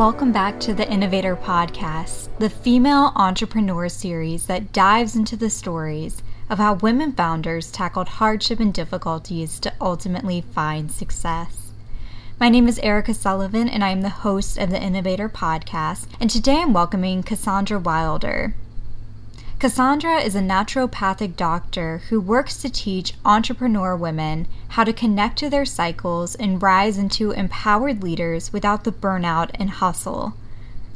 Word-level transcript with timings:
Welcome 0.00 0.32
back 0.32 0.58
to 0.60 0.72
the 0.72 0.90
Innovator 0.90 1.36
Podcast, 1.36 2.30
the 2.38 2.48
female 2.48 3.12
entrepreneur 3.16 3.86
series 3.90 4.46
that 4.46 4.72
dives 4.72 5.14
into 5.14 5.36
the 5.36 5.50
stories 5.50 6.22
of 6.48 6.56
how 6.56 6.76
women 6.76 7.12
founders 7.12 7.70
tackled 7.70 8.08
hardship 8.08 8.60
and 8.60 8.72
difficulties 8.72 9.60
to 9.60 9.74
ultimately 9.78 10.40
find 10.40 10.90
success. 10.90 11.72
My 12.40 12.48
name 12.48 12.66
is 12.66 12.78
Erica 12.78 13.12
Sullivan, 13.12 13.68
and 13.68 13.84
I 13.84 13.90
am 13.90 14.00
the 14.00 14.08
host 14.08 14.56
of 14.56 14.70
the 14.70 14.82
Innovator 14.82 15.28
Podcast, 15.28 16.06
and 16.18 16.30
today 16.30 16.62
I'm 16.62 16.72
welcoming 16.72 17.22
Cassandra 17.22 17.78
Wilder. 17.78 18.54
Cassandra 19.60 20.22
is 20.22 20.34
a 20.34 20.40
naturopathic 20.40 21.36
doctor 21.36 22.00
who 22.08 22.18
works 22.18 22.56
to 22.62 22.70
teach 22.70 23.12
entrepreneur 23.26 23.94
women 23.94 24.48
how 24.68 24.84
to 24.84 24.92
connect 24.94 25.38
to 25.40 25.50
their 25.50 25.66
cycles 25.66 26.34
and 26.34 26.62
rise 26.62 26.96
into 26.96 27.32
empowered 27.32 28.02
leaders 28.02 28.54
without 28.54 28.84
the 28.84 28.90
burnout 28.90 29.50
and 29.56 29.68
hustle. 29.68 30.32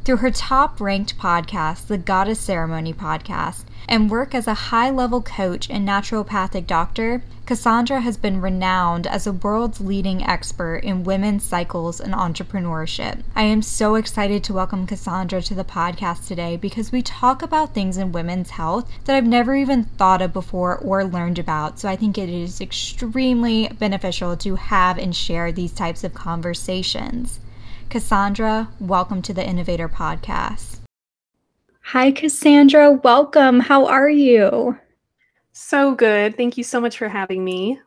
Through 0.05 0.17
her 0.17 0.29
top 0.29 0.79
ranked 0.79 1.17
podcast, 1.17 1.87
the 1.87 1.97
Goddess 1.97 2.39
Ceremony 2.39 2.93
podcast, 2.93 3.63
and 3.89 4.07
work 4.07 4.35
as 4.35 4.45
a 4.45 4.53
high 4.69 4.91
level 4.91 5.19
coach 5.19 5.67
and 5.67 5.87
naturopathic 5.87 6.67
doctor, 6.67 7.23
Cassandra 7.47 8.01
has 8.01 8.15
been 8.15 8.39
renowned 8.39 9.07
as 9.07 9.23
the 9.23 9.33
world's 9.33 9.81
leading 9.81 10.23
expert 10.23 10.83
in 10.83 11.05
women's 11.05 11.43
cycles 11.43 11.99
and 11.99 12.13
entrepreneurship. 12.13 13.23
I 13.35 13.45
am 13.45 13.63
so 13.63 13.95
excited 13.95 14.43
to 14.43 14.53
welcome 14.53 14.85
Cassandra 14.85 15.41
to 15.41 15.55
the 15.55 15.63
podcast 15.63 16.27
today 16.27 16.55
because 16.55 16.91
we 16.91 17.01
talk 17.01 17.41
about 17.41 17.73
things 17.73 17.97
in 17.97 18.11
women's 18.11 18.51
health 18.51 18.87
that 19.05 19.15
I've 19.15 19.25
never 19.25 19.55
even 19.55 19.85
thought 19.85 20.21
of 20.21 20.31
before 20.31 20.77
or 20.77 21.03
learned 21.03 21.39
about. 21.39 21.79
So 21.79 21.89
I 21.89 21.95
think 21.95 22.19
it 22.19 22.29
is 22.29 22.61
extremely 22.61 23.69
beneficial 23.79 24.37
to 24.37 24.53
have 24.53 24.99
and 24.99 25.15
share 25.15 25.51
these 25.51 25.71
types 25.71 26.03
of 26.03 26.13
conversations. 26.13 27.39
Cassandra, 27.89 28.69
welcome 28.79 29.21
to 29.21 29.33
the 29.33 29.45
Innovator 29.45 29.87
Podcast. 29.87 30.79
Hi, 31.81 32.11
Cassandra. 32.11 32.91
Welcome. 32.91 33.59
How 33.59 33.85
are 33.85 34.09
you? 34.09 34.77
So 35.53 35.95
good. 35.95 36.35
Thank 36.35 36.57
you 36.57 36.63
so 36.63 36.81
much 36.81 36.97
for 36.97 37.07
having 37.07 37.43
me. 37.43 37.79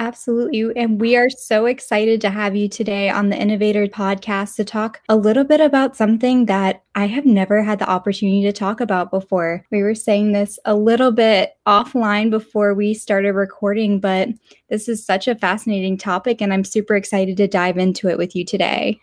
Absolutely. 0.00 0.72
And 0.76 0.98
we 0.98 1.14
are 1.14 1.28
so 1.28 1.66
excited 1.66 2.22
to 2.22 2.30
have 2.30 2.56
you 2.56 2.70
today 2.70 3.10
on 3.10 3.28
the 3.28 3.36
Innovator 3.36 3.86
podcast 3.86 4.56
to 4.56 4.64
talk 4.64 5.02
a 5.10 5.16
little 5.16 5.44
bit 5.44 5.60
about 5.60 5.94
something 5.94 6.46
that 6.46 6.82
I 6.94 7.06
have 7.06 7.26
never 7.26 7.62
had 7.62 7.78
the 7.78 7.88
opportunity 7.88 8.42
to 8.44 8.52
talk 8.52 8.80
about 8.80 9.10
before. 9.10 9.66
We 9.70 9.82
were 9.82 9.94
saying 9.94 10.32
this 10.32 10.58
a 10.64 10.74
little 10.74 11.12
bit 11.12 11.52
offline 11.66 12.30
before 12.30 12.72
we 12.72 12.94
started 12.94 13.34
recording, 13.34 14.00
but 14.00 14.30
this 14.70 14.88
is 14.88 15.04
such 15.04 15.28
a 15.28 15.34
fascinating 15.34 15.98
topic, 15.98 16.40
and 16.40 16.50
I'm 16.50 16.64
super 16.64 16.96
excited 16.96 17.36
to 17.36 17.46
dive 17.46 17.76
into 17.76 18.08
it 18.08 18.16
with 18.16 18.34
you 18.34 18.46
today. 18.46 18.98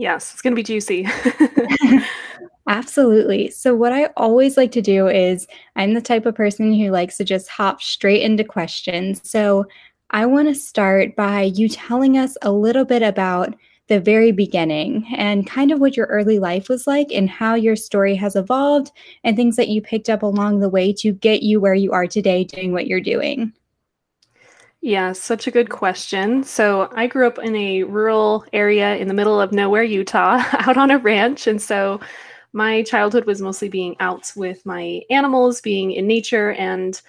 Yes, 0.00 0.32
it's 0.32 0.40
going 0.40 0.52
to 0.52 0.56
be 0.56 0.62
juicy. 0.62 1.06
Absolutely. 2.68 3.50
So, 3.50 3.74
what 3.74 3.92
I 3.92 4.06
always 4.16 4.56
like 4.56 4.72
to 4.72 4.80
do 4.80 5.08
is 5.08 5.46
I'm 5.76 5.92
the 5.92 6.00
type 6.00 6.24
of 6.24 6.34
person 6.34 6.72
who 6.72 6.90
likes 6.90 7.18
to 7.18 7.24
just 7.24 7.48
hop 7.48 7.82
straight 7.82 8.22
into 8.22 8.42
questions. 8.42 9.20
So, 9.28 9.66
I 10.10 10.24
want 10.24 10.48
to 10.48 10.54
start 10.54 11.16
by 11.16 11.42
you 11.42 11.68
telling 11.68 12.16
us 12.16 12.38
a 12.40 12.50
little 12.50 12.86
bit 12.86 13.02
about 13.02 13.54
the 13.88 14.00
very 14.00 14.32
beginning 14.32 15.04
and 15.16 15.46
kind 15.46 15.70
of 15.70 15.80
what 15.80 15.98
your 15.98 16.06
early 16.06 16.38
life 16.38 16.70
was 16.70 16.86
like 16.86 17.08
and 17.12 17.28
how 17.28 17.54
your 17.54 17.76
story 17.76 18.14
has 18.14 18.36
evolved 18.36 18.92
and 19.22 19.36
things 19.36 19.56
that 19.56 19.68
you 19.68 19.82
picked 19.82 20.08
up 20.08 20.22
along 20.22 20.60
the 20.60 20.68
way 20.70 20.94
to 20.94 21.12
get 21.12 21.42
you 21.42 21.60
where 21.60 21.74
you 21.74 21.92
are 21.92 22.06
today 22.06 22.44
doing 22.44 22.72
what 22.72 22.86
you're 22.86 23.00
doing. 23.02 23.52
Yeah, 24.82 25.12
such 25.12 25.46
a 25.46 25.50
good 25.50 25.68
question. 25.68 26.42
So, 26.42 26.88
I 26.94 27.06
grew 27.06 27.26
up 27.26 27.38
in 27.38 27.54
a 27.54 27.82
rural 27.82 28.44
area 28.54 28.96
in 28.96 29.08
the 29.08 29.14
middle 29.14 29.38
of 29.40 29.52
nowhere, 29.52 29.82
Utah, 29.82 30.42
out 30.52 30.78
on 30.78 30.90
a 30.90 30.98
ranch. 30.98 31.46
And 31.46 31.60
so, 31.60 32.00
my 32.54 32.82
childhood 32.82 33.26
was 33.26 33.42
mostly 33.42 33.68
being 33.68 33.94
out 34.00 34.32
with 34.36 34.64
my 34.66 35.02
animals, 35.10 35.60
being 35.60 35.92
in 35.92 36.06
nature. 36.06 36.52
And 36.52 37.00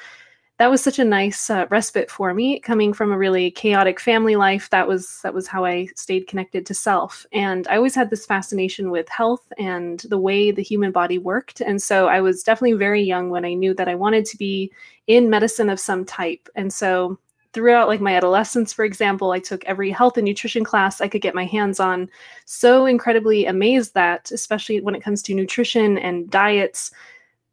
that 0.60 0.70
was 0.72 0.84
such 0.84 1.00
a 1.00 1.06
nice 1.06 1.50
uh, 1.50 1.68
respite 1.72 2.12
for 2.12 2.34
me 2.34 2.60
coming 2.60 2.94
from 2.94 3.12
a 3.12 3.18
really 3.18 3.52
chaotic 3.52 4.00
family 4.00 4.36
life 4.38 4.70
that 4.72 4.88
was 4.88 5.20
that 5.24 5.34
was 5.34 5.48
how 5.48 5.66
i 5.66 5.88
stayed 5.96 6.28
connected 6.28 6.66
to 6.66 6.74
self 6.74 7.26
and 7.34 7.68
i 7.68 7.78
always 7.78 7.96
had 7.96 8.10
this 8.12 8.26
fascination 8.28 8.92
with 8.92 9.10
health 9.10 9.52
and 9.58 10.02
the 10.10 10.20
way 10.20 10.52
the 10.52 10.64
human 10.64 10.92
body 10.92 11.18
worked 11.18 11.62
and 11.62 11.82
so 11.82 12.08
i 12.08 12.22
was 12.22 12.44
definitely 12.44 12.74
very 12.78 13.02
young 13.04 13.30
when 13.32 13.46
i 13.46 13.54
knew 13.54 13.74
that 13.74 13.90
i 13.90 13.96
wanted 13.96 14.26
to 14.26 14.38
be 14.38 14.72
in 15.08 15.30
medicine 15.30 15.70
of 15.70 15.80
some 15.80 16.06
type 16.06 16.48
and 16.56 16.72
so 16.72 17.18
throughout 17.54 17.88
like 17.88 18.02
my 18.02 18.16
adolescence 18.16 18.72
for 18.72 18.86
example 18.86 19.32
i 19.32 19.40
took 19.40 19.64
every 19.66 19.92
health 19.92 20.18
and 20.18 20.26
nutrition 20.26 20.64
class 20.64 21.02
i 21.02 21.08
could 21.08 21.22
get 21.22 21.36
my 21.36 21.46
hands 21.46 21.80
on. 21.80 22.10
So 22.46 22.86
incredibly 22.86 23.46
amazed 23.46 23.94
that 23.94 24.32
especially 24.32 24.82
when 24.82 24.96
it 24.96 25.04
comes 25.04 25.22
to 25.24 25.34
nutrition 25.34 25.98
and 25.98 26.30
diets 26.30 26.92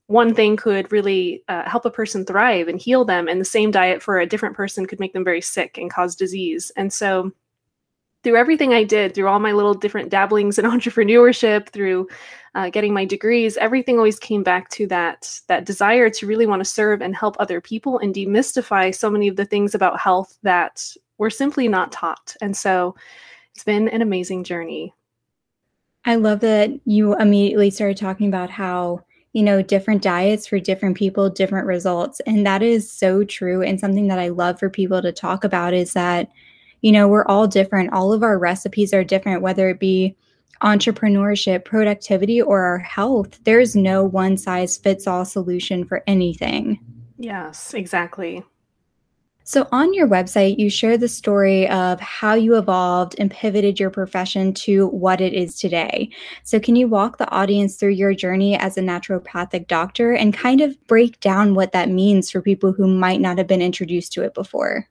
one 0.09 0.35
thing 0.35 0.57
could 0.57 0.91
really 0.91 1.45
uh, 1.49 1.69
help 1.69 1.85
a 1.85 1.91
person 1.91 2.25
thrive 2.25 2.67
and 2.67 2.81
heal 2.81 3.05
them 3.05 3.29
and 3.29 3.39
the 3.39 3.45
same 3.45 3.71
diet 3.71 4.03
for 4.03 4.19
a 4.19 4.27
different 4.27 4.57
person 4.57 4.87
could 4.87 4.99
make 4.99 5.13
them 5.13 5.23
very 5.23 5.43
sick 5.43 5.77
and 5.77 5.91
cause 5.91 6.17
disease. 6.17 6.73
And 6.77 6.91
so 6.91 7.31
through 8.29 8.37
everything 8.37 8.75
I 8.75 8.85
did, 8.85 9.15
through 9.15 9.27
all 9.27 9.39
my 9.39 9.53
little 9.53 9.73
different 9.73 10.11
dabblings 10.11 10.59
in 10.59 10.65
entrepreneurship, 10.67 11.71
through 11.71 12.07
uh, 12.55 12.69
getting 12.69 12.93
my 12.93 13.07
degrees, 13.07 13.57
everything 13.57 13.97
always 13.97 14.19
came 14.19 14.43
back 14.43 14.69
to 14.69 14.87
that 14.89 15.41
that 15.47 15.65
desire 15.65 16.11
to 16.11 16.27
really 16.27 16.45
want 16.45 16.61
to 16.61 16.71
serve 16.71 17.01
and 17.01 17.17
help 17.17 17.37
other 17.39 17.59
people 17.59 17.99
and 18.01 18.15
demystify 18.15 18.95
so 18.95 19.09
many 19.09 19.29
of 19.29 19.37
the 19.37 19.47
things 19.47 19.75
about 19.75 19.99
health 19.99 20.37
that 20.43 20.93
were 21.17 21.31
simply 21.31 21.69
not 21.69 21.91
taught. 21.91 22.37
And 22.43 22.55
so, 22.55 22.95
it's 23.55 23.65
been 23.65 23.89
an 23.89 24.03
amazing 24.03 24.45
journey. 24.45 24.93
I 26.05 26.17
love 26.17 26.41
that 26.41 26.69
you 26.85 27.17
immediately 27.17 27.71
started 27.71 27.97
talking 27.97 28.29
about 28.29 28.51
how 28.51 29.05
you 29.33 29.43
know, 29.43 29.63
different 29.63 30.03
diets 30.03 30.47
for 30.47 30.59
different 30.59 30.97
people, 30.97 31.31
different 31.31 31.67
results. 31.67 32.19
And 32.27 32.47
that 32.47 32.63
is 32.63 32.91
so 32.91 33.25
true. 33.25 33.63
And 33.63 33.79
something 33.79 34.09
that 34.09 34.19
I 34.19 34.29
love 34.29 34.59
for 34.59 34.71
people 34.71 35.01
to 35.03 35.13
talk 35.13 35.45
about 35.45 35.75
is 35.75 35.93
that 35.93 36.31
you 36.81 36.93
know, 36.93 37.09
we're 37.09 37.27
all 37.27 37.47
different. 37.47 37.93
All 37.93 38.13
of 38.13 38.23
our 38.23 38.39
recipes 38.39 38.95
are 38.95 39.05
different, 39.05 39.43
whether 39.43 39.69
it 39.69 39.81
be 39.81 40.17
entrepreneurship, 40.63 41.65
productivity, 41.65 42.43
or 42.43 42.63
our 42.63 42.79
health. 42.79 43.39
There's 43.45 43.77
no 43.77 44.05
one 44.05 44.37
size 44.37 44.77
fits 44.77 45.07
all 45.07 45.25
solution 45.25 45.85
for 45.85 46.03
anything. 46.07 46.81
Yes, 47.19 47.75
exactly. 47.75 48.45
So, 49.45 49.67
on 49.73 49.95
your 49.95 50.07
website, 50.07 50.59
you 50.59 50.69
share 50.69 50.99
the 50.99 51.09
story 51.09 51.67
of 51.71 51.99
how 52.01 52.35
you 52.35 52.57
evolved 52.57 53.15
and 53.19 53.31
pivoted 53.31 53.81
your 53.81 53.89
profession 53.89 54.53
to 54.55 54.89
what 54.89 55.23
it 55.23 55.33
is 55.33 55.59
today. 55.59 56.11
So, 56.43 56.61
can 56.61 56.77
you 56.77 56.87
walk 56.87 57.17
the 57.17 57.31
audience 57.31 57.77
through 57.77 57.93
your 57.93 58.13
journey 58.13 58.59
as 58.59 58.77
a 58.77 58.83
naturopathic 58.83 59.67
doctor 59.67 60.13
and 60.13 60.35
kind 60.35 60.61
of 60.61 60.77
break 60.87 61.19
down 61.21 61.55
what 61.55 61.73
that 61.73 61.89
means 61.89 62.31
for 62.31 62.43
people 62.43 62.73
who 62.73 62.87
might 62.87 63.23
not 63.23 63.39
have 63.39 63.47
been 63.47 63.63
introduced 63.63 64.13
to 64.13 64.23
it 64.23 64.35
before? 64.35 64.87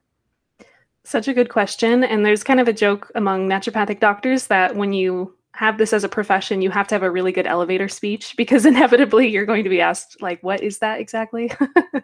Such 1.08 1.26
a 1.26 1.32
good 1.32 1.48
question. 1.48 2.04
And 2.04 2.26
there's 2.26 2.44
kind 2.44 2.60
of 2.60 2.68
a 2.68 2.72
joke 2.74 3.10
among 3.14 3.48
naturopathic 3.48 3.98
doctors 3.98 4.48
that 4.48 4.76
when 4.76 4.92
you 4.92 5.34
have 5.52 5.78
this 5.78 5.94
as 5.94 6.04
a 6.04 6.08
profession, 6.08 6.60
you 6.60 6.68
have 6.68 6.86
to 6.88 6.94
have 6.94 7.02
a 7.02 7.10
really 7.10 7.32
good 7.32 7.46
elevator 7.46 7.88
speech 7.88 8.34
because 8.36 8.66
inevitably 8.66 9.26
you're 9.26 9.46
going 9.46 9.64
to 9.64 9.70
be 9.70 9.80
asked, 9.80 10.20
like, 10.20 10.42
what 10.42 10.62
is 10.62 10.80
that 10.80 11.00
exactly? 11.00 11.50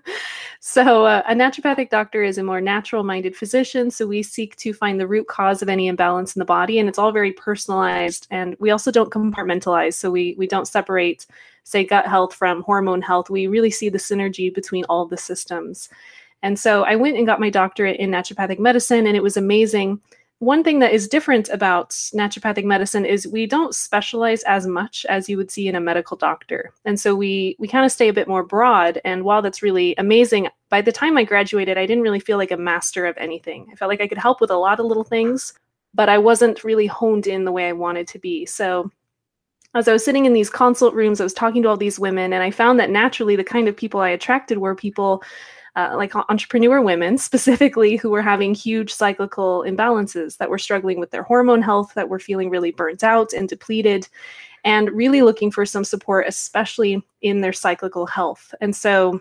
so, 0.61 1.05
uh, 1.05 1.23
a 1.29 1.35
naturopathic 1.35 1.91
doctor 1.91 2.23
is 2.23 2.39
a 2.39 2.43
more 2.43 2.63
natural 2.63 3.05
minded 3.05 3.37
physician. 3.37 3.91
So, 3.91 4.07
we 4.07 4.23
seek 4.23 4.57
to 4.57 4.73
find 4.73 4.99
the 4.99 5.07
root 5.07 5.29
cause 5.29 5.61
of 5.61 5.69
any 5.69 5.87
imbalance 5.87 6.35
in 6.35 6.41
the 6.41 6.47
body, 6.47 6.79
and 6.79 6.89
it's 6.89 6.99
all 6.99 7.13
very 7.13 7.33
personalized. 7.33 8.27
And 8.31 8.57
we 8.59 8.71
also 8.71 8.91
don't 8.91 9.13
compartmentalize. 9.13 9.93
So, 9.93 10.11
we, 10.11 10.35
we 10.39 10.47
don't 10.47 10.67
separate, 10.67 11.27
say, 11.63 11.85
gut 11.85 12.07
health 12.07 12.33
from 12.33 12.63
hormone 12.63 13.03
health. 13.03 13.29
We 13.29 13.49
really 13.49 13.71
see 13.71 13.91
the 13.91 13.99
synergy 13.99 14.53
between 14.53 14.85
all 14.85 15.05
the 15.05 15.19
systems. 15.19 15.91
And 16.45 16.59
so 16.59 16.85
I 16.85 16.95
went 16.95 17.17
and 17.17 17.27
got 17.27 17.41
my 17.41 17.49
doctorate 17.49 17.99
in 17.99 18.11
naturopathic 18.11 18.59
medicine, 18.59 19.07
and 19.07 19.17
it 19.17 19.23
was 19.23 19.39
amazing. 19.39 19.99
One 20.41 20.63
thing 20.63 20.81
that 20.81 20.93
is 20.93 21.09
different 21.09 21.49
about 21.49 21.91
naturopathic 21.91 22.65
medicine 22.65 23.07
is 23.07 23.27
we 23.27 23.47
don't 23.47 23.75
specialize 23.75 24.43
as 24.43 24.67
much 24.67 25.07
as 25.09 25.27
you 25.27 25.39
would 25.39 25.51
see 25.51 25.69
in 25.69 25.75
a 25.75 25.81
medical 25.81 26.19
doctor. 26.19 26.75
And 26.85 27.01
so 27.01 27.15
we 27.15 27.57
we 27.59 27.67
kind 27.67 27.87
of 27.87 27.93
stay 27.93 28.09
a 28.09 28.13
bit 28.13 28.29
more 28.29 28.45
broad. 28.45 29.01
And 29.07 29.25
while 29.25 29.41
that's 29.41 29.63
really 29.63 29.95
amazing, 29.97 30.49
by 30.69 30.83
the 30.83 30.93
time 30.93 31.17
I 31.17 31.25
graduated, 31.25 31.79
I 31.79 31.87
didn't 31.87 32.03
really 32.03 32.21
feel 32.21 32.37
like 32.37 32.51
a 32.51 32.59
master 32.59 33.07
of 33.07 33.17
anything. 33.17 33.69
I 33.73 33.77
felt 33.77 33.89
like 33.89 34.03
I 34.03 34.09
could 34.09 34.19
help 34.19 34.43
with 34.43 34.51
a 34.51 34.57
lot 34.57 34.79
of 34.79 34.85
little 34.87 35.03
things, 35.03 35.55
but 35.95 36.11
I 36.11 36.19
wasn't 36.19 36.63
really 36.63 36.87
honed 36.87 37.27
in 37.27 37.47
the 37.47 37.53
way 37.53 37.69
I 37.69 37.73
wanted 37.73 38.07
to 38.09 38.19
be. 38.19 38.45
So 38.45 38.91
as 39.75 39.89
I 39.89 39.95
was 39.95 40.05
sitting 40.05 40.27
in 40.27 40.35
these 40.35 40.51
consult 40.51 40.93
rooms, 40.93 41.23
I 41.23 41.25
was 41.25 41.33
talking 41.33 41.63
to 41.63 41.71
all 41.71 41.79
these 41.79 41.99
women, 41.99 42.35
and 42.35 42.43
I 42.43 42.51
found 42.51 42.79
that 42.81 42.91
naturally 42.91 43.35
the 43.35 43.45
kind 43.45 43.67
of 43.67 43.75
people 43.77 44.01
I 44.01 44.11
attracted 44.11 44.59
were 44.59 44.75
people 44.75 45.23
uh, 45.77 45.93
like 45.97 46.15
entrepreneur 46.15 46.81
women 46.81 47.19
specifically 47.31 47.97
who 47.97 48.11
were 48.11 48.23
having 48.23 48.55
huge 48.55 48.93
cyclical 48.93 49.65
imbalances 49.67 50.37
that 50.39 50.51
were 50.51 50.59
struggling 50.59 51.01
with 51.01 51.11
their 51.11 51.23
hormone 51.23 51.63
health 51.63 51.93
that 51.95 52.09
were 52.09 52.19
feeling 52.19 52.51
really 52.51 52.71
burnt 52.71 53.03
out 53.03 53.33
and 53.33 53.49
depleted 53.49 54.09
and 54.65 54.91
really 54.93 55.23
looking 55.23 55.51
for 55.51 55.67
some 55.67 55.85
support 55.85 56.27
especially 56.27 57.03
in 57.23 57.41
their 57.41 57.53
cyclical 57.53 58.07
health 58.07 58.55
and 58.61 58.75
so 58.75 59.21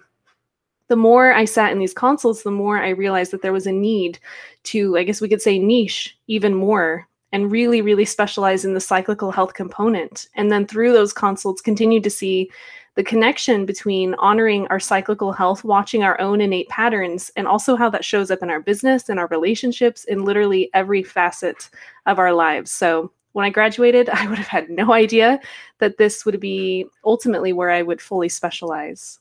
the 0.89 0.95
more 0.95 1.33
I 1.33 1.45
sat 1.45 1.71
in 1.71 1.79
these 1.79 1.93
consults, 1.93 2.43
the 2.43 2.51
more 2.51 2.77
I 2.77 2.89
realized 2.89 3.31
that 3.31 3.41
there 3.41 3.53
was 3.53 3.65
a 3.65 3.71
need 3.71 4.19
to, 4.63 4.97
I 4.97 5.03
guess 5.03 5.21
we 5.21 5.29
could 5.29 5.41
say, 5.41 5.57
niche 5.57 6.15
even 6.27 6.53
more 6.53 7.07
and 7.31 7.51
really, 7.51 7.81
really 7.81 8.05
specialize 8.05 8.63
in 8.63 8.75
the 8.75 8.79
cyclical 8.79 9.31
health 9.31 9.55
component. 9.55 10.27
And 10.35 10.51
then 10.51 10.67
through 10.67 10.93
those 10.93 11.11
consults, 11.11 11.61
continue 11.61 11.99
to 12.01 12.09
see 12.09 12.51
the 12.95 13.03
connection 13.03 13.65
between 13.65 14.13
honoring 14.15 14.67
our 14.67 14.79
cyclical 14.79 15.31
health, 15.31 15.63
watching 15.63 16.03
our 16.03 16.19
own 16.21 16.41
innate 16.41 16.69
patterns, 16.69 17.31
and 17.35 17.47
also 17.47 17.75
how 17.75 17.89
that 17.89 18.05
shows 18.05 18.29
up 18.29 18.43
in 18.43 18.49
our 18.49 18.59
business 18.59 19.09
and 19.09 19.19
our 19.19 19.27
relationships 19.27 20.03
in 20.05 20.25
literally 20.25 20.69
every 20.73 21.01
facet 21.03 21.69
of 22.05 22.19
our 22.19 22.33
lives. 22.33 22.71
So 22.71 23.11
when 23.31 23.45
I 23.45 23.49
graduated, 23.49 24.09
I 24.13 24.27
would 24.27 24.37
have 24.37 24.47
had 24.47 24.69
no 24.69 24.93
idea 24.93 25.39
that 25.79 25.97
this 25.97 26.25
would 26.25 26.39
be 26.39 26.85
ultimately 27.03 27.53
where 27.53 27.71
I 27.71 27.81
would 27.81 28.01
fully 28.01 28.29
specialize. 28.29 29.19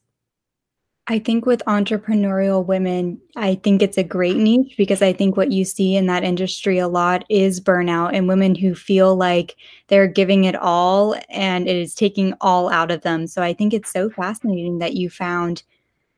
I 1.09 1.19
think 1.19 1.47
with 1.47 1.65
entrepreneurial 1.67 2.65
women, 2.65 3.21
I 3.35 3.57
think 3.57 3.83
it's 3.83 3.99
a 3.99 4.05
great 4.05 4.37
niche 4.37 4.77
because 4.77 5.03
I 5.03 5.13
think 5.13 5.37
what 5.37 5.51
you 5.51 5.65
see 5.65 5.97
in 5.97 6.07
that 6.07 6.23
industry 6.23 6.79
a 6.79 6.87
lot 6.87 7.25
is 7.29 7.61
burnout 7.61 8.15
and 8.15 8.29
women 8.29 8.55
who 8.55 8.77
feel 8.77 9.17
like 9.17 9.57
they're 9.89 10.07
giving 10.07 10.45
it 10.45 10.55
all 10.55 11.17
and 11.29 11.69
it 11.69 11.75
is 11.75 11.97
taking 11.97 12.35
all 12.41 12.71
out 12.71 12.93
of 12.93 13.03
them. 13.03 13.27
So 13.27 13.43
I 13.43 13.53
think 13.53 13.75
it's 13.75 13.91
so 13.91 14.11
fascinating 14.11 14.79
that 14.79 14.95
you 14.95 15.11
found 15.11 15.65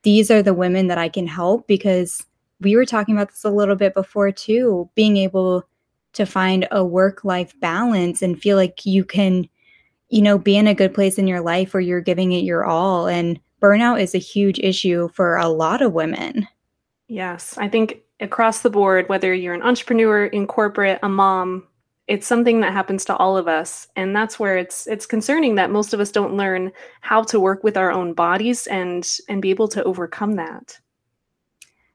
these 0.03 0.29
are 0.29 0.43
the 0.43 0.53
women 0.53 0.85
that 0.87 0.99
I 0.99 1.09
can 1.09 1.25
help 1.25 1.65
because 1.65 2.23
we 2.61 2.75
were 2.75 2.85
talking 2.85 3.15
about 3.15 3.29
this 3.29 3.43
a 3.43 3.49
little 3.49 3.75
bit 3.75 3.95
before 3.95 4.31
too, 4.31 4.87
being 4.93 5.17
able 5.17 5.67
to 6.13 6.27
find 6.27 6.67
a 6.69 6.85
work 6.85 7.25
life 7.25 7.59
balance 7.59 8.21
and 8.21 8.39
feel 8.39 8.55
like 8.55 8.85
you 8.85 9.03
can, 9.03 9.49
you 10.09 10.21
know, 10.21 10.37
be 10.37 10.55
in 10.55 10.67
a 10.67 10.75
good 10.75 10.93
place 10.93 11.17
in 11.17 11.27
your 11.27 11.41
life 11.41 11.73
where 11.73 11.81
you're 11.81 12.01
giving 12.01 12.33
it 12.33 12.43
your 12.43 12.65
all 12.65 13.07
and 13.07 13.39
burnout 13.61 14.01
is 14.01 14.15
a 14.15 14.19
huge 14.19 14.59
issue 14.59 15.09
for 15.09 15.37
a 15.37 15.47
lot 15.47 15.81
of 15.81 15.93
women. 15.93 16.47
Yes, 17.07 17.57
I 17.57 17.69
think 17.69 18.01
across 18.19 18.61
the 18.61 18.69
board, 18.69 19.09
whether 19.09 19.33
you're 19.33 19.53
an 19.53 19.61
entrepreneur, 19.61 20.25
in 20.25 20.47
corporate, 20.47 20.99
a 21.03 21.09
mom, 21.09 21.67
it's 22.07 22.27
something 22.27 22.61
that 22.61 22.73
happens 22.73 23.03
to 23.05 23.15
all 23.15 23.35
of 23.35 23.47
us 23.47 23.87
and 23.95 24.15
that's 24.15 24.39
where 24.39 24.57
it's 24.57 24.87
it's 24.87 25.05
concerning 25.05 25.55
that 25.55 25.71
most 25.71 25.93
of 25.93 25.99
us 25.99 26.11
don't 26.11 26.37
learn 26.37 26.71
how 27.01 27.23
to 27.23 27.39
work 27.39 27.63
with 27.63 27.77
our 27.77 27.91
own 27.91 28.13
bodies 28.13 28.67
and 28.67 29.17
and 29.27 29.41
be 29.41 29.49
able 29.49 29.67
to 29.67 29.83
overcome 29.83 30.33
that 30.33 30.79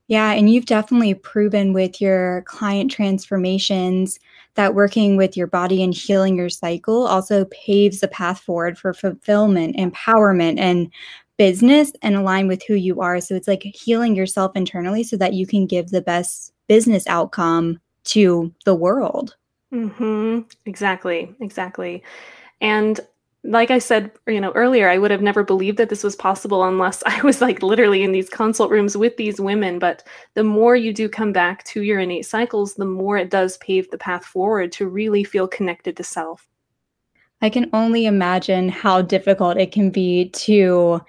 yeah 0.08 0.32
and 0.32 0.52
you've 0.52 0.66
definitely 0.66 1.14
proven 1.14 1.72
with 1.72 2.00
your 2.00 2.42
client 2.46 2.90
transformations 2.90 4.18
that 4.54 4.74
working 4.74 5.16
with 5.16 5.36
your 5.36 5.46
body 5.46 5.82
and 5.82 5.94
healing 5.94 6.36
your 6.36 6.48
cycle 6.48 7.06
also 7.06 7.44
paves 7.46 8.00
the 8.00 8.08
path 8.08 8.40
forward 8.40 8.76
for 8.76 8.92
fulfillment 8.92 9.76
empowerment 9.76 10.58
and 10.58 10.90
business 11.40 11.90
and 12.02 12.14
align 12.14 12.48
with 12.48 12.62
who 12.64 12.74
you 12.74 13.00
are. 13.00 13.18
So 13.18 13.34
it's 13.34 13.48
like 13.48 13.62
healing 13.62 14.14
yourself 14.14 14.54
internally 14.54 15.02
so 15.02 15.16
that 15.16 15.32
you 15.32 15.46
can 15.46 15.64
give 15.64 15.88
the 15.88 16.02
best 16.02 16.52
business 16.68 17.06
outcome 17.06 17.80
to 18.04 18.52
the 18.66 18.74
world. 18.74 19.36
Mm-hmm. 19.72 20.40
Exactly. 20.66 21.34
Exactly. 21.40 22.02
And 22.60 23.00
like 23.42 23.70
I 23.70 23.78
said, 23.78 24.10
you 24.26 24.38
know, 24.38 24.52
earlier, 24.52 24.90
I 24.90 24.98
would 24.98 25.10
have 25.10 25.22
never 25.22 25.42
believed 25.42 25.78
that 25.78 25.88
this 25.88 26.04
was 26.04 26.14
possible 26.14 26.62
unless 26.62 27.02
I 27.06 27.22
was 27.22 27.40
like 27.40 27.62
literally 27.62 28.02
in 28.02 28.12
these 28.12 28.28
consult 28.28 28.70
rooms 28.70 28.94
with 28.94 29.16
these 29.16 29.40
women. 29.40 29.78
But 29.78 30.06
the 30.34 30.44
more 30.44 30.76
you 30.76 30.92
do 30.92 31.08
come 31.08 31.32
back 31.32 31.64
to 31.64 31.80
your 31.80 32.00
innate 32.00 32.26
cycles, 32.26 32.74
the 32.74 32.84
more 32.84 33.16
it 33.16 33.30
does 33.30 33.56
pave 33.56 33.90
the 33.90 33.96
path 33.96 34.26
forward 34.26 34.72
to 34.72 34.86
really 34.86 35.24
feel 35.24 35.48
connected 35.48 35.96
to 35.96 36.04
self. 36.04 36.46
I 37.40 37.48
can 37.48 37.70
only 37.72 38.04
imagine 38.04 38.68
how 38.68 39.00
difficult 39.00 39.56
it 39.56 39.72
can 39.72 39.88
be 39.88 40.28
to 40.28 41.00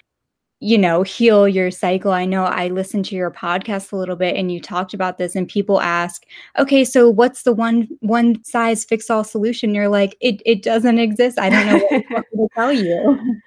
you 0.62 0.78
know, 0.78 1.02
heal 1.02 1.48
your 1.48 1.72
cycle. 1.72 2.12
I 2.12 2.24
know 2.24 2.44
I 2.46 2.68
listened 2.68 3.06
to 3.06 3.16
your 3.16 3.32
podcast 3.32 3.92
a 3.92 3.96
little 3.96 4.16
bit 4.16 4.36
and 4.36 4.52
you 4.52 4.62
talked 4.62 4.94
about 4.94 5.18
this 5.18 5.36
and 5.36 5.48
people 5.48 5.82
ask, 5.82 6.24
"Okay, 6.58 6.86
so 6.86 7.10
what's 7.10 7.44
the 7.44 7.52
one 7.52 7.88
one 8.02 8.44
size 8.44 8.86
fits 8.86 9.10
all 9.10 9.24
solution?" 9.24 9.74
You're 9.76 9.90
like, 9.90 10.16
"It 10.22 10.42
it 10.46 10.62
doesn't 10.62 11.00
exist. 11.00 11.40
I 11.40 11.50
don't 11.50 11.66
know 11.68 12.02
what 12.10 12.26
to 12.36 12.48
tell 12.56 12.72
you." 12.72 13.42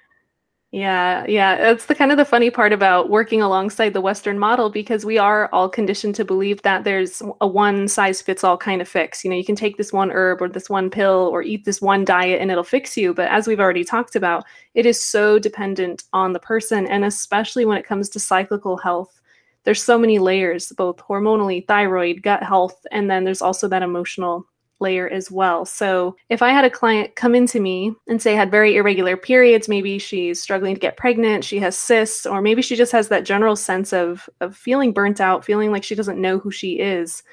Yeah, 0.75 1.25
yeah. 1.29 1.55
That's 1.55 1.85
the 1.85 1.95
kind 1.95 2.11
of 2.11 2.17
the 2.17 2.25
funny 2.25 2.49
part 2.49 2.73
about 2.73 3.09
working 3.09 3.41
alongside 3.41 3.93
the 3.93 4.01
Western 4.01 4.37
model 4.37 4.69
because 4.69 5.05
we 5.05 5.17
are 5.17 5.47
all 5.53 5.69
conditioned 5.69 6.15
to 6.15 6.25
believe 6.25 6.61
that 6.63 6.83
there's 6.83 7.21
a 7.39 7.47
one 7.47 7.87
size 7.87 8.21
fits 8.21 8.43
all 8.43 8.57
kind 8.57 8.81
of 8.81 8.87
fix. 8.89 9.23
You 9.23 9.29
know, 9.29 9.37
you 9.37 9.45
can 9.45 9.55
take 9.55 9.77
this 9.77 9.93
one 9.93 10.11
herb 10.11 10.41
or 10.41 10.49
this 10.49 10.69
one 10.69 10.89
pill 10.89 11.29
or 11.31 11.41
eat 11.41 11.63
this 11.63 11.81
one 11.81 12.03
diet 12.03 12.41
and 12.41 12.51
it'll 12.51 12.65
fix 12.65 12.97
you. 12.97 13.13
But 13.13 13.29
as 13.29 13.47
we've 13.47 13.59
already 13.61 13.85
talked 13.85 14.17
about, 14.17 14.43
it 14.73 14.85
is 14.85 15.01
so 15.01 15.39
dependent 15.39 16.03
on 16.11 16.33
the 16.33 16.39
person. 16.39 16.87
And 16.87 17.05
especially 17.05 17.63
when 17.63 17.77
it 17.77 17.87
comes 17.87 18.09
to 18.09 18.19
cyclical 18.19 18.75
health, 18.75 19.21
there's 19.63 19.81
so 19.81 19.97
many 19.97 20.19
layers, 20.19 20.73
both 20.73 20.97
hormonally, 20.97 21.65
thyroid, 21.65 22.21
gut 22.21 22.43
health, 22.43 22.85
and 22.91 23.09
then 23.09 23.23
there's 23.23 23.41
also 23.41 23.69
that 23.69 23.81
emotional 23.81 24.45
layer 24.79 25.07
as 25.07 25.31
well. 25.31 25.65
So 25.65 26.15
if 26.29 26.41
I 26.41 26.49
had 26.49 26.65
a 26.65 26.69
client 26.69 27.15
come 27.15 27.35
into 27.35 27.59
me 27.59 27.95
and 28.07 28.21
say 28.21 28.35
had 28.35 28.51
very 28.51 28.75
irregular 28.75 29.15
periods, 29.15 29.69
maybe 29.69 29.97
she's 29.99 30.41
struggling 30.41 30.75
to 30.75 30.81
get 30.81 30.97
pregnant, 30.97 31.43
she 31.43 31.59
has 31.59 31.77
cysts, 31.77 32.25
or 32.25 32.41
maybe 32.41 32.61
she 32.61 32.75
just 32.75 32.91
has 32.91 33.07
that 33.09 33.25
general 33.25 33.55
sense 33.55 33.93
of 33.93 34.29
of 34.41 34.55
feeling 34.55 34.91
burnt 34.91 35.21
out, 35.21 35.45
feeling 35.45 35.71
like 35.71 35.83
she 35.83 35.95
doesn't 35.95 36.21
know 36.21 36.39
who 36.39 36.51
she 36.51 36.79
is. 36.79 37.23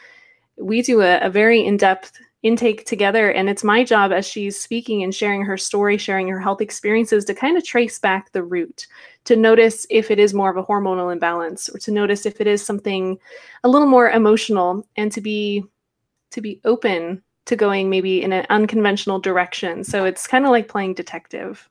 We 0.56 0.82
do 0.82 1.00
a, 1.00 1.18
a 1.20 1.30
very 1.30 1.64
in-depth 1.64 2.18
intake 2.42 2.84
together 2.84 3.30
and 3.30 3.48
it's 3.48 3.62
my 3.62 3.84
job 3.84 4.10
as 4.10 4.26
she's 4.26 4.60
speaking 4.60 5.02
and 5.04 5.14
sharing 5.14 5.44
her 5.44 5.56
story 5.56 5.96
sharing 5.96 6.26
her 6.26 6.40
health 6.40 6.60
experiences 6.60 7.24
to 7.24 7.34
kind 7.34 7.56
of 7.56 7.64
trace 7.64 8.00
back 8.00 8.32
the 8.32 8.42
root 8.42 8.88
to 9.24 9.36
notice 9.36 9.86
if 9.90 10.10
it 10.10 10.18
is 10.18 10.34
more 10.34 10.50
of 10.50 10.56
a 10.56 10.64
hormonal 10.64 11.12
imbalance 11.12 11.68
or 11.68 11.78
to 11.78 11.92
notice 11.92 12.26
if 12.26 12.40
it 12.40 12.48
is 12.48 12.64
something 12.64 13.16
a 13.62 13.68
little 13.68 13.86
more 13.86 14.10
emotional 14.10 14.84
and 14.96 15.12
to 15.12 15.20
be 15.20 15.64
to 16.32 16.40
be 16.40 16.60
open 16.64 17.22
to 17.46 17.56
going 17.56 17.90
maybe 17.90 18.22
in 18.22 18.32
an 18.32 18.46
unconventional 18.50 19.18
direction. 19.18 19.84
So 19.84 20.04
it's 20.04 20.26
kind 20.26 20.44
of 20.44 20.50
like 20.50 20.68
playing 20.68 20.94
detective. 20.94 21.68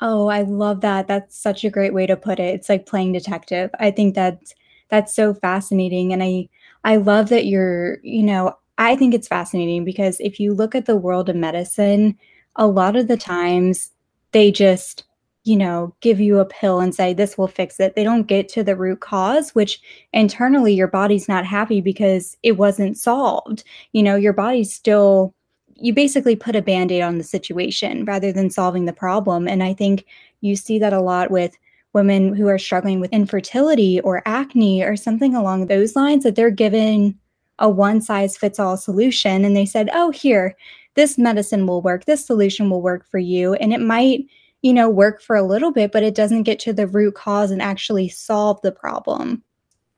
Oh, 0.00 0.28
I 0.28 0.42
love 0.42 0.80
that. 0.80 1.06
That's 1.06 1.36
such 1.36 1.64
a 1.64 1.70
great 1.70 1.94
way 1.94 2.06
to 2.06 2.16
put 2.16 2.38
it. 2.38 2.54
It's 2.54 2.68
like 2.68 2.86
playing 2.86 3.12
detective. 3.12 3.70
I 3.78 3.90
think 3.90 4.14
that's 4.14 4.54
that's 4.88 5.14
so 5.14 5.34
fascinating 5.34 6.12
and 6.12 6.22
I 6.22 6.48
I 6.84 6.96
love 6.96 7.30
that 7.30 7.46
you're, 7.46 7.98
you 8.02 8.22
know, 8.22 8.56
I 8.76 8.96
think 8.96 9.14
it's 9.14 9.28
fascinating 9.28 9.84
because 9.84 10.20
if 10.20 10.38
you 10.38 10.52
look 10.52 10.74
at 10.74 10.86
the 10.86 10.96
world 10.96 11.28
of 11.28 11.36
medicine, 11.36 12.18
a 12.56 12.66
lot 12.66 12.96
of 12.96 13.08
the 13.08 13.16
times 13.16 13.90
they 14.32 14.50
just 14.50 15.04
you 15.44 15.56
know, 15.56 15.94
give 16.00 16.20
you 16.20 16.38
a 16.38 16.46
pill 16.46 16.80
and 16.80 16.94
say 16.94 17.12
this 17.12 17.36
will 17.36 17.48
fix 17.48 17.78
it. 17.78 17.94
They 17.94 18.02
don't 18.02 18.26
get 18.26 18.48
to 18.50 18.64
the 18.64 18.74
root 18.74 19.00
cause, 19.00 19.50
which 19.50 19.80
internally 20.14 20.72
your 20.72 20.88
body's 20.88 21.28
not 21.28 21.44
happy 21.44 21.82
because 21.82 22.36
it 22.42 22.52
wasn't 22.52 22.96
solved. 22.96 23.62
You 23.92 24.02
know, 24.02 24.16
your 24.16 24.32
body's 24.32 24.74
still, 24.74 25.34
you 25.76 25.92
basically 25.92 26.34
put 26.34 26.56
a 26.56 26.62
band 26.62 26.90
aid 26.90 27.02
on 27.02 27.18
the 27.18 27.24
situation 27.24 28.06
rather 28.06 28.32
than 28.32 28.48
solving 28.48 28.86
the 28.86 28.92
problem. 28.92 29.46
And 29.46 29.62
I 29.62 29.74
think 29.74 30.06
you 30.40 30.56
see 30.56 30.78
that 30.78 30.94
a 30.94 31.02
lot 31.02 31.30
with 31.30 31.54
women 31.92 32.34
who 32.34 32.48
are 32.48 32.58
struggling 32.58 32.98
with 32.98 33.12
infertility 33.12 34.00
or 34.00 34.22
acne 34.26 34.82
or 34.82 34.96
something 34.96 35.34
along 35.34 35.66
those 35.66 35.94
lines, 35.94 36.24
that 36.24 36.36
they're 36.36 36.50
given 36.50 37.18
a 37.58 37.68
one 37.68 38.00
size 38.00 38.36
fits 38.36 38.58
all 38.58 38.78
solution. 38.78 39.44
And 39.44 39.54
they 39.54 39.66
said, 39.66 39.90
oh, 39.92 40.10
here, 40.10 40.56
this 40.94 41.18
medicine 41.18 41.66
will 41.66 41.82
work, 41.82 42.06
this 42.06 42.24
solution 42.24 42.70
will 42.70 42.82
work 42.82 43.06
for 43.06 43.18
you. 43.18 43.54
And 43.54 43.72
it 43.74 43.80
might, 43.80 44.24
you 44.64 44.72
know, 44.72 44.88
work 44.88 45.20
for 45.20 45.36
a 45.36 45.42
little 45.42 45.70
bit, 45.70 45.92
but 45.92 46.02
it 46.02 46.14
doesn't 46.14 46.44
get 46.44 46.58
to 46.58 46.72
the 46.72 46.86
root 46.86 47.14
cause 47.14 47.50
and 47.50 47.60
actually 47.60 48.08
solve 48.08 48.58
the 48.62 48.72
problem. 48.72 49.42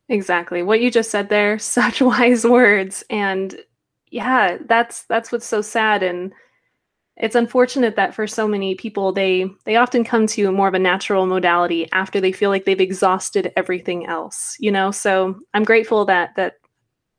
Exactly. 0.09 0.61
What 0.65 0.81
you 0.81 0.91
just 0.91 1.13
said 1.13 1.29
there, 1.29 1.57
such 1.61 2.03
wise 2.03 2.45
words. 2.45 3.05
And 3.09 3.55
yeah, 4.11 4.59
that's 4.67 5.05
that's 5.05 5.31
what's 5.31 5.47
so 5.47 5.63
sad 5.63 6.03
and 6.03 6.33
it's 7.17 7.37
unfortunate 7.37 7.97
that 7.97 8.15
for 8.15 8.27
so 8.27 8.47
many 8.47 8.75
people 8.75 9.11
they 9.13 9.47
they 9.65 9.77
often 9.77 10.05
come 10.05 10.27
to 10.27 10.51
more 10.51 10.69
of 10.69 10.75
a 10.75 10.79
natural 10.79 11.27
modality 11.27 11.89
after 11.93 12.21
they 12.21 12.33
feel 12.33 12.51
like 12.51 12.65
they've 12.65 12.81
exhausted 12.81 13.53
everything 13.57 14.07
else, 14.07 14.57
you 14.59 14.73
know? 14.73 14.91
So 14.91 15.39
I'm 15.55 15.65
grateful 15.65 16.05
that 16.07 16.35
that 16.35 16.55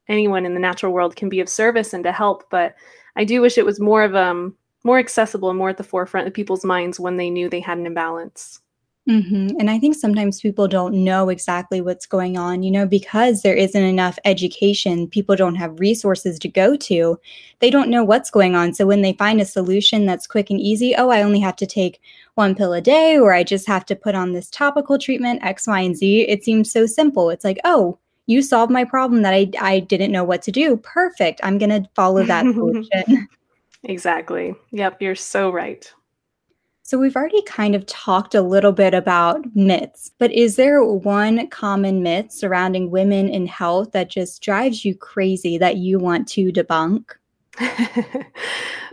anyone 0.09 0.45
in 0.45 0.53
the 0.53 0.59
natural 0.59 0.91
world 0.91 1.15
can 1.15 1.29
be 1.29 1.39
of 1.39 1.47
service 1.47 1.93
and 1.93 2.03
to 2.03 2.11
help, 2.11 2.49
but 2.51 2.75
I 3.15 3.23
do 3.23 3.39
wish 3.39 3.57
it 3.57 3.65
was 3.65 3.79
more 3.79 4.03
of 4.03 4.15
um 4.15 4.53
more 4.83 4.99
accessible 4.99 5.49
and 5.49 5.57
more 5.57 5.69
at 5.69 5.77
the 5.77 5.83
forefront 5.83 6.27
of 6.27 6.33
people's 6.33 6.65
minds 6.65 6.99
when 6.99 7.17
they 7.17 7.29
knew 7.29 7.49
they 7.49 7.59
had 7.59 7.77
an 7.77 7.85
imbalance. 7.85 8.61
Mm-hmm. 9.07 9.55
And 9.57 9.69
I 9.69 9.79
think 9.79 9.95
sometimes 9.95 10.41
people 10.41 10.67
don't 10.67 10.93
know 10.93 11.29
exactly 11.29 11.79
what's 11.79 12.05
going 12.05 12.37
on, 12.37 12.61
you 12.61 12.69
know, 12.69 12.85
because 12.85 13.41
there 13.41 13.55
isn't 13.55 13.81
enough 13.81 14.19
education, 14.25 15.07
people 15.07 15.37
don't 15.37 15.55
have 15.55 15.79
resources 15.79 16.37
to 16.39 16.49
go 16.49 16.75
to. 16.75 17.17
They 17.59 17.69
don't 17.69 17.89
know 17.89 18.03
what's 18.03 18.29
going 18.29 18.53
on. 18.53 18.73
So 18.73 18.85
when 18.85 19.03
they 19.03 19.13
find 19.13 19.39
a 19.39 19.45
solution 19.45 20.05
that's 20.05 20.27
quick 20.27 20.49
and 20.49 20.59
easy, 20.59 20.93
oh, 20.93 21.09
I 21.09 21.21
only 21.21 21.39
have 21.39 21.55
to 21.57 21.65
take 21.65 22.01
one 22.35 22.53
pill 22.53 22.73
a 22.73 22.81
day, 22.81 23.17
or 23.17 23.33
I 23.33 23.45
just 23.45 23.65
have 23.67 23.85
to 23.85 23.95
put 23.95 24.13
on 24.13 24.33
this 24.33 24.49
topical 24.49 24.99
treatment, 24.99 25.43
X, 25.43 25.67
Y, 25.67 25.79
and 25.79 25.95
Z, 25.95 26.23
it 26.27 26.43
seems 26.43 26.69
so 26.69 26.85
simple. 26.85 27.29
It's 27.29 27.45
like, 27.45 27.59
oh, 27.63 27.97
you 28.25 28.41
solved 28.41 28.73
my 28.73 28.83
problem 28.83 29.21
that 29.21 29.33
I, 29.33 29.49
I 29.61 29.79
didn't 29.79 30.11
know 30.11 30.25
what 30.25 30.41
to 30.43 30.51
do. 30.51 30.75
Perfect. 30.77 31.39
I'm 31.43 31.57
going 31.57 31.69
to 31.69 31.89
follow 31.95 32.23
that 32.25 32.43
solution. 32.53 33.29
Exactly. 33.83 34.55
Yep, 34.71 35.01
you're 35.01 35.15
so 35.15 35.51
right. 35.51 35.91
So, 36.83 36.97
we've 36.97 37.17
already 37.17 37.41
kind 37.41 37.75
of 37.75 37.85
talked 37.85 38.33
a 38.33 38.41
little 38.41 38.71
bit 38.71 38.93
about 38.93 39.45
myths, 39.53 40.11
but 40.19 40.31
is 40.31 40.55
there 40.55 40.81
one 40.81 41.47
common 41.49 42.01
myth 42.01 42.31
surrounding 42.31 42.89
women 42.91 43.27
in 43.27 43.45
health 43.45 43.91
that 43.91 44.09
just 44.09 44.41
drives 44.41 44.85
you 44.85 44.95
crazy 44.95 45.57
that 45.57 45.75
you 45.77 45.99
want 45.99 46.29
to 46.29 46.49
debunk? 46.49 47.03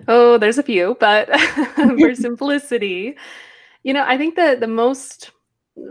oh, 0.09 0.38
there's 0.38 0.59
a 0.59 0.62
few, 0.64 0.97
but 0.99 1.29
for 1.76 2.14
simplicity, 2.17 3.17
you 3.85 3.93
know, 3.93 4.05
I 4.05 4.19
think 4.19 4.35
that 4.37 4.59
the 4.59 4.67
most 4.67 5.31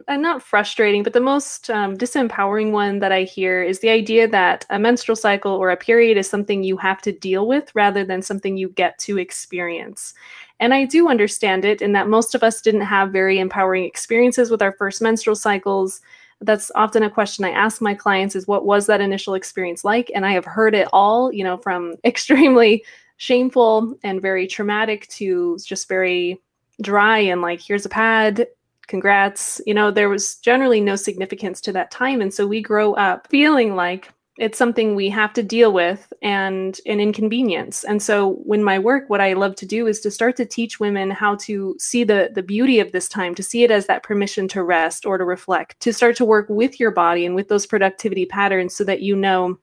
and 0.07 0.21
not 0.21 0.41
frustrating, 0.41 1.03
but 1.03 1.13
the 1.13 1.19
most 1.19 1.69
um, 1.69 1.97
disempowering 1.97 2.71
one 2.71 2.99
that 2.99 3.11
I 3.11 3.23
hear 3.23 3.61
is 3.61 3.79
the 3.79 3.89
idea 3.89 4.27
that 4.29 4.65
a 4.69 4.79
menstrual 4.79 5.15
cycle 5.15 5.51
or 5.51 5.71
a 5.71 5.77
period 5.77 6.17
is 6.17 6.29
something 6.29 6.63
you 6.63 6.77
have 6.77 7.01
to 7.01 7.11
deal 7.11 7.47
with 7.47 7.73
rather 7.75 8.05
than 8.05 8.21
something 8.21 8.55
you 8.55 8.69
get 8.69 8.97
to 8.99 9.17
experience. 9.17 10.13
And 10.59 10.73
I 10.73 10.85
do 10.85 11.09
understand 11.09 11.65
it 11.65 11.81
in 11.81 11.91
that 11.93 12.07
most 12.07 12.33
of 12.33 12.43
us 12.43 12.61
didn't 12.61 12.81
have 12.81 13.11
very 13.11 13.39
empowering 13.39 13.83
experiences 13.83 14.49
with 14.49 14.61
our 14.61 14.71
first 14.73 15.01
menstrual 15.01 15.35
cycles. 15.35 15.99
That's 16.39 16.71
often 16.75 17.03
a 17.03 17.09
question 17.09 17.43
I 17.43 17.51
ask 17.51 17.81
my 17.81 17.93
clients 17.93 18.35
is 18.35 18.47
what 18.47 18.65
was 18.65 18.85
that 18.87 19.01
initial 19.01 19.33
experience 19.33 19.83
like? 19.83 20.11
And 20.15 20.25
I 20.25 20.31
have 20.31 20.45
heard 20.45 20.75
it 20.75 20.87
all, 20.93 21.31
you 21.33 21.43
know, 21.43 21.57
from 21.57 21.95
extremely 22.05 22.85
shameful 23.17 23.95
and 24.03 24.21
very 24.21 24.47
traumatic 24.47 25.07
to 25.07 25.57
just 25.63 25.89
very 25.89 26.41
dry 26.81 27.19
and 27.19 27.41
like 27.41 27.61
here's 27.61 27.85
a 27.85 27.89
pad 27.89 28.47
congrats. 28.87 29.61
You 29.65 29.73
know, 29.73 29.91
there 29.91 30.09
was 30.09 30.35
generally 30.35 30.81
no 30.81 30.95
significance 30.95 31.61
to 31.61 31.71
that 31.73 31.91
time. 31.91 32.21
And 32.21 32.33
so 32.33 32.47
we 32.47 32.61
grow 32.61 32.93
up 32.93 33.27
feeling 33.29 33.75
like 33.75 34.11
it's 34.39 34.57
something 34.57 34.95
we 34.95 35.09
have 35.09 35.31
to 35.33 35.43
deal 35.43 35.71
with 35.71 36.11
and 36.23 36.79
an 36.87 36.99
inconvenience. 36.99 37.83
And 37.83 38.01
so 38.01 38.33
when 38.45 38.63
my 38.63 38.79
work, 38.79 39.07
what 39.07 39.21
I 39.21 39.33
love 39.33 39.55
to 39.57 39.65
do 39.65 39.85
is 39.85 39.99
to 40.01 40.11
start 40.11 40.35
to 40.37 40.45
teach 40.45 40.79
women 40.79 41.11
how 41.11 41.35
to 41.41 41.75
see 41.79 42.03
the 42.03 42.31
the 42.33 42.41
beauty 42.41 42.79
of 42.79 42.91
this 42.91 43.07
time, 43.07 43.35
to 43.35 43.43
see 43.43 43.63
it 43.63 43.69
as 43.69 43.85
that 43.85 44.01
permission 44.01 44.47
to 44.49 44.63
rest 44.63 45.05
or 45.05 45.19
to 45.19 45.23
reflect, 45.23 45.79
to 45.81 45.93
start 45.93 46.15
to 46.17 46.25
work 46.25 46.47
with 46.49 46.79
your 46.79 46.89
body 46.89 47.27
and 47.27 47.35
with 47.35 47.47
those 47.47 47.67
productivity 47.67 48.25
patterns 48.25 48.75
so 48.75 48.83
that 48.83 49.01
you 49.01 49.15
know 49.15 49.59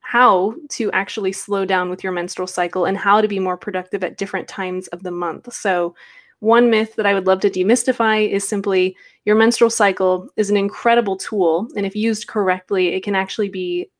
how 0.00 0.54
to 0.68 0.88
actually 0.92 1.32
slow 1.32 1.64
down 1.64 1.90
with 1.90 2.04
your 2.04 2.12
menstrual 2.12 2.46
cycle 2.46 2.84
and 2.84 2.96
how 2.96 3.20
to 3.20 3.26
be 3.26 3.40
more 3.40 3.56
productive 3.56 4.04
at 4.04 4.16
different 4.16 4.46
times 4.46 4.86
of 4.88 5.02
the 5.02 5.10
month. 5.10 5.52
So 5.52 5.96
one 6.40 6.70
myth 6.70 6.96
that 6.96 7.06
I 7.06 7.14
would 7.14 7.26
love 7.26 7.40
to 7.40 7.50
demystify 7.50 8.28
is 8.28 8.46
simply 8.46 8.96
your 9.24 9.36
menstrual 9.36 9.70
cycle 9.70 10.28
is 10.36 10.50
an 10.50 10.56
incredible 10.56 11.16
tool. 11.16 11.68
And 11.76 11.86
if 11.86 11.96
used 11.96 12.26
correctly, 12.26 12.88
it 12.88 13.02
can 13.02 13.14
actually 13.14 13.48
be 13.48 13.90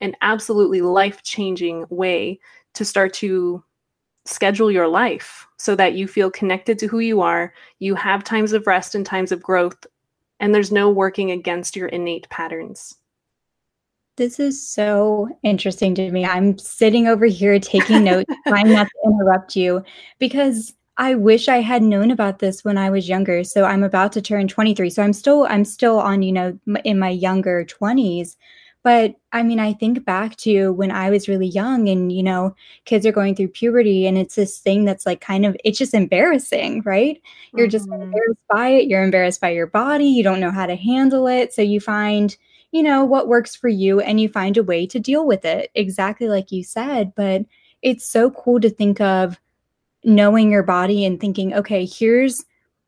an 0.00 0.14
absolutely 0.20 0.82
life 0.82 1.22
changing 1.22 1.86
way 1.88 2.38
to 2.74 2.84
start 2.84 3.14
to 3.14 3.64
schedule 4.26 4.70
your 4.70 4.88
life 4.88 5.46
so 5.56 5.74
that 5.76 5.94
you 5.94 6.06
feel 6.06 6.30
connected 6.30 6.78
to 6.78 6.86
who 6.86 6.98
you 6.98 7.20
are, 7.20 7.54
you 7.78 7.94
have 7.94 8.24
times 8.24 8.52
of 8.52 8.66
rest 8.66 8.94
and 8.94 9.06
times 9.06 9.32
of 9.32 9.42
growth, 9.42 9.86
and 10.40 10.54
there's 10.54 10.72
no 10.72 10.90
working 10.90 11.30
against 11.30 11.76
your 11.76 11.88
innate 11.88 12.28
patterns. 12.28 12.96
This 14.16 14.40
is 14.40 14.66
so 14.66 15.28
interesting 15.42 15.94
to 15.96 16.10
me. 16.10 16.24
I'm 16.24 16.56
sitting 16.58 17.06
over 17.06 17.26
here 17.26 17.58
taking 17.60 18.04
notes, 18.04 18.32
trying 18.48 18.72
not 18.72 18.86
to 18.86 19.10
interrupt 19.10 19.56
you 19.56 19.84
because 20.18 20.74
I 20.98 21.14
wish 21.14 21.48
I 21.48 21.60
had 21.60 21.82
known 21.82 22.10
about 22.10 22.38
this 22.38 22.64
when 22.64 22.78
I 22.78 22.90
was 22.90 23.08
younger. 23.08 23.44
So 23.44 23.64
I'm 23.64 23.82
about 23.82 24.12
to 24.12 24.22
turn 24.22 24.48
23. 24.48 24.90
So 24.90 25.02
I'm 25.02 25.12
still 25.12 25.46
I'm 25.48 25.64
still 25.64 25.98
on, 25.98 26.22
you 26.22 26.32
know, 26.32 26.58
in 26.84 26.98
my 26.98 27.10
younger 27.10 27.64
20s. 27.64 28.36
But 28.82 29.16
I 29.32 29.42
mean, 29.42 29.58
I 29.58 29.72
think 29.72 30.04
back 30.04 30.36
to 30.36 30.72
when 30.72 30.92
I 30.92 31.10
was 31.10 31.28
really 31.28 31.48
young 31.48 31.88
and, 31.88 32.12
you 32.12 32.22
know, 32.22 32.54
kids 32.84 33.04
are 33.04 33.12
going 33.12 33.34
through 33.34 33.48
puberty 33.48 34.06
and 34.06 34.16
it's 34.16 34.36
this 34.36 34.58
thing 34.58 34.84
that's 34.84 35.04
like 35.04 35.20
kind 35.20 35.44
of 35.44 35.56
it's 35.64 35.78
just 35.78 35.92
embarrassing, 35.92 36.82
right? 36.84 37.20
You're 37.52 37.66
mm-hmm. 37.66 37.72
just 37.72 37.88
embarrassed 37.88 38.40
by 38.48 38.68
it, 38.68 38.86
you're 38.86 39.02
embarrassed 39.02 39.40
by 39.40 39.50
your 39.50 39.66
body, 39.66 40.06
you 40.06 40.22
don't 40.22 40.40
know 40.40 40.52
how 40.52 40.66
to 40.66 40.76
handle 40.76 41.26
it. 41.26 41.52
So 41.52 41.62
you 41.62 41.80
find 41.80 42.36
you 42.72 42.82
know 42.82 43.04
what 43.04 43.28
works 43.28 43.54
for 43.56 43.68
you 43.68 44.00
and 44.00 44.20
you 44.20 44.28
find 44.28 44.56
a 44.56 44.62
way 44.62 44.86
to 44.86 44.98
deal 44.98 45.26
with 45.26 45.44
it 45.44 45.70
exactly 45.74 46.28
like 46.28 46.50
you 46.50 46.64
said 46.64 47.12
but 47.14 47.42
it's 47.80 48.04
so 48.04 48.30
cool 48.30 48.60
to 48.60 48.68
think 48.68 49.00
of 49.00 49.40
knowing 50.06 50.50
your 50.50 50.62
body 50.62 51.04
and 51.04 51.20
thinking, 51.20 51.52
okay, 51.52 51.84
here's 51.84 52.44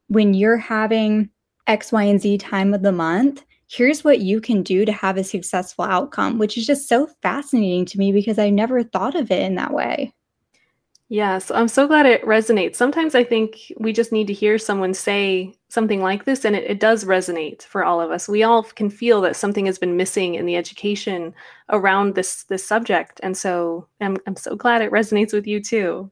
when 0.06 0.32
you're 0.32 0.56
having 0.56 1.28
X, 1.66 1.92
Y, 1.92 2.04
and 2.04 2.20
Z 2.20 2.38
time 2.38 2.72
of 2.72 2.80
the 2.80 2.92
month, 2.92 3.44
here's 3.66 4.04
what 4.04 4.20
you 4.20 4.40
can 4.40 4.62
do 4.62 4.86
to 4.86 4.92
have 4.92 5.18
a 5.18 5.24
successful 5.24 5.84
outcome, 5.84 6.38
which 6.38 6.56
is 6.56 6.66
just 6.66 6.88
so 6.88 7.08
fascinating 7.20 7.84
to 7.86 7.98
me 7.98 8.12
because 8.12 8.38
I 8.38 8.48
never 8.48 8.82
thought 8.82 9.14
of 9.14 9.30
it 9.30 9.42
in 9.42 9.56
that 9.56 9.74
way. 9.74 10.14
Yes, 11.10 11.50
I'm 11.50 11.68
so 11.68 11.86
glad 11.86 12.04
it 12.04 12.22
resonates. 12.22 12.76
Sometimes 12.76 13.14
I 13.14 13.24
think 13.24 13.72
we 13.78 13.94
just 13.94 14.12
need 14.12 14.26
to 14.26 14.34
hear 14.34 14.58
someone 14.58 14.92
say 14.92 15.54
something 15.70 16.02
like 16.02 16.24
this, 16.24 16.44
and 16.44 16.54
it, 16.54 16.70
it, 16.70 16.80
does 16.80 17.04
resonate 17.04 17.62
for 17.62 17.82
all 17.82 17.98
of 17.98 18.10
us. 18.10 18.28
We 18.28 18.42
all 18.42 18.62
can 18.62 18.90
feel 18.90 19.22
that 19.22 19.34
something 19.34 19.64
has 19.64 19.78
been 19.78 19.96
missing 19.96 20.34
in 20.34 20.44
the 20.44 20.56
education 20.56 21.34
around 21.70 22.14
this 22.14 22.44
this 22.44 22.66
subject, 22.66 23.20
and 23.22 23.34
so 23.34 23.88
I'm 24.02 24.18
I'm 24.26 24.36
so 24.36 24.54
glad 24.54 24.82
it 24.82 24.92
resonates 24.92 25.32
with 25.32 25.46
you 25.46 25.62
too. 25.62 26.10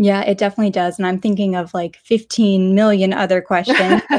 Yeah, 0.00 0.22
it 0.22 0.38
definitely 0.38 0.70
does. 0.70 0.96
And 0.96 1.06
I'm 1.06 1.18
thinking 1.18 1.56
of 1.56 1.74
like 1.74 1.96
15 2.04 2.72
million 2.74 3.12
other 3.12 3.42
questions. 3.42 4.00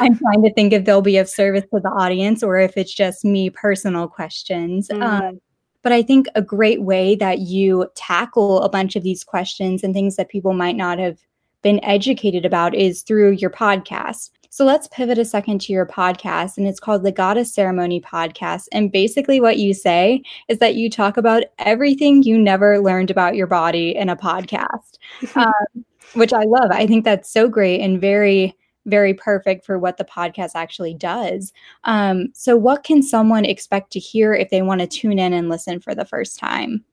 I'm 0.00 0.16
trying 0.16 0.42
to 0.44 0.52
think 0.54 0.72
if 0.72 0.84
they'll 0.84 1.02
be 1.02 1.18
of 1.18 1.28
service 1.28 1.64
to 1.74 1.80
the 1.80 1.90
audience 1.90 2.44
or 2.44 2.56
if 2.56 2.76
it's 2.76 2.94
just 2.94 3.24
me 3.24 3.50
personal 3.50 4.06
questions. 4.06 4.88
Mm. 4.88 5.02
Um, 5.02 5.40
but 5.82 5.92
I 5.92 6.02
think 6.02 6.28
a 6.36 6.42
great 6.42 6.82
way 6.82 7.16
that 7.16 7.40
you 7.40 7.88
tackle 7.96 8.62
a 8.62 8.68
bunch 8.68 8.94
of 8.94 9.02
these 9.02 9.24
questions 9.24 9.82
and 9.82 9.92
things 9.92 10.14
that 10.16 10.28
people 10.28 10.52
might 10.52 10.76
not 10.76 11.00
have 11.00 11.18
been 11.62 11.82
educated 11.84 12.44
about 12.44 12.76
is 12.76 13.02
through 13.02 13.32
your 13.32 13.50
podcast. 13.50 14.30
So 14.50 14.64
let's 14.64 14.88
pivot 14.88 15.18
a 15.18 15.24
second 15.24 15.60
to 15.62 15.72
your 15.72 15.86
podcast, 15.86 16.56
and 16.56 16.66
it's 16.66 16.80
called 16.80 17.02
the 17.02 17.12
Goddess 17.12 17.52
Ceremony 17.52 18.00
Podcast. 18.00 18.66
And 18.72 18.90
basically, 18.90 19.40
what 19.40 19.58
you 19.58 19.74
say 19.74 20.22
is 20.48 20.58
that 20.58 20.74
you 20.74 20.88
talk 20.88 21.16
about 21.16 21.44
everything 21.58 22.22
you 22.22 22.38
never 22.38 22.80
learned 22.80 23.10
about 23.10 23.36
your 23.36 23.46
body 23.46 23.94
in 23.94 24.08
a 24.08 24.16
podcast, 24.16 24.98
um, 25.36 25.84
which 26.14 26.32
I 26.32 26.44
love. 26.44 26.70
I 26.70 26.86
think 26.86 27.04
that's 27.04 27.30
so 27.30 27.48
great 27.48 27.80
and 27.80 28.00
very, 28.00 28.56
very 28.86 29.12
perfect 29.12 29.66
for 29.66 29.78
what 29.78 29.98
the 29.98 30.04
podcast 30.04 30.52
actually 30.54 30.94
does. 30.94 31.52
Um, 31.84 32.28
so, 32.32 32.56
what 32.56 32.84
can 32.84 33.02
someone 33.02 33.44
expect 33.44 33.92
to 33.92 34.00
hear 34.00 34.34
if 34.34 34.48
they 34.48 34.62
want 34.62 34.80
to 34.80 34.86
tune 34.86 35.18
in 35.18 35.32
and 35.34 35.48
listen 35.48 35.78
for 35.78 35.94
the 35.94 36.06
first 36.06 36.38
time? 36.38 36.84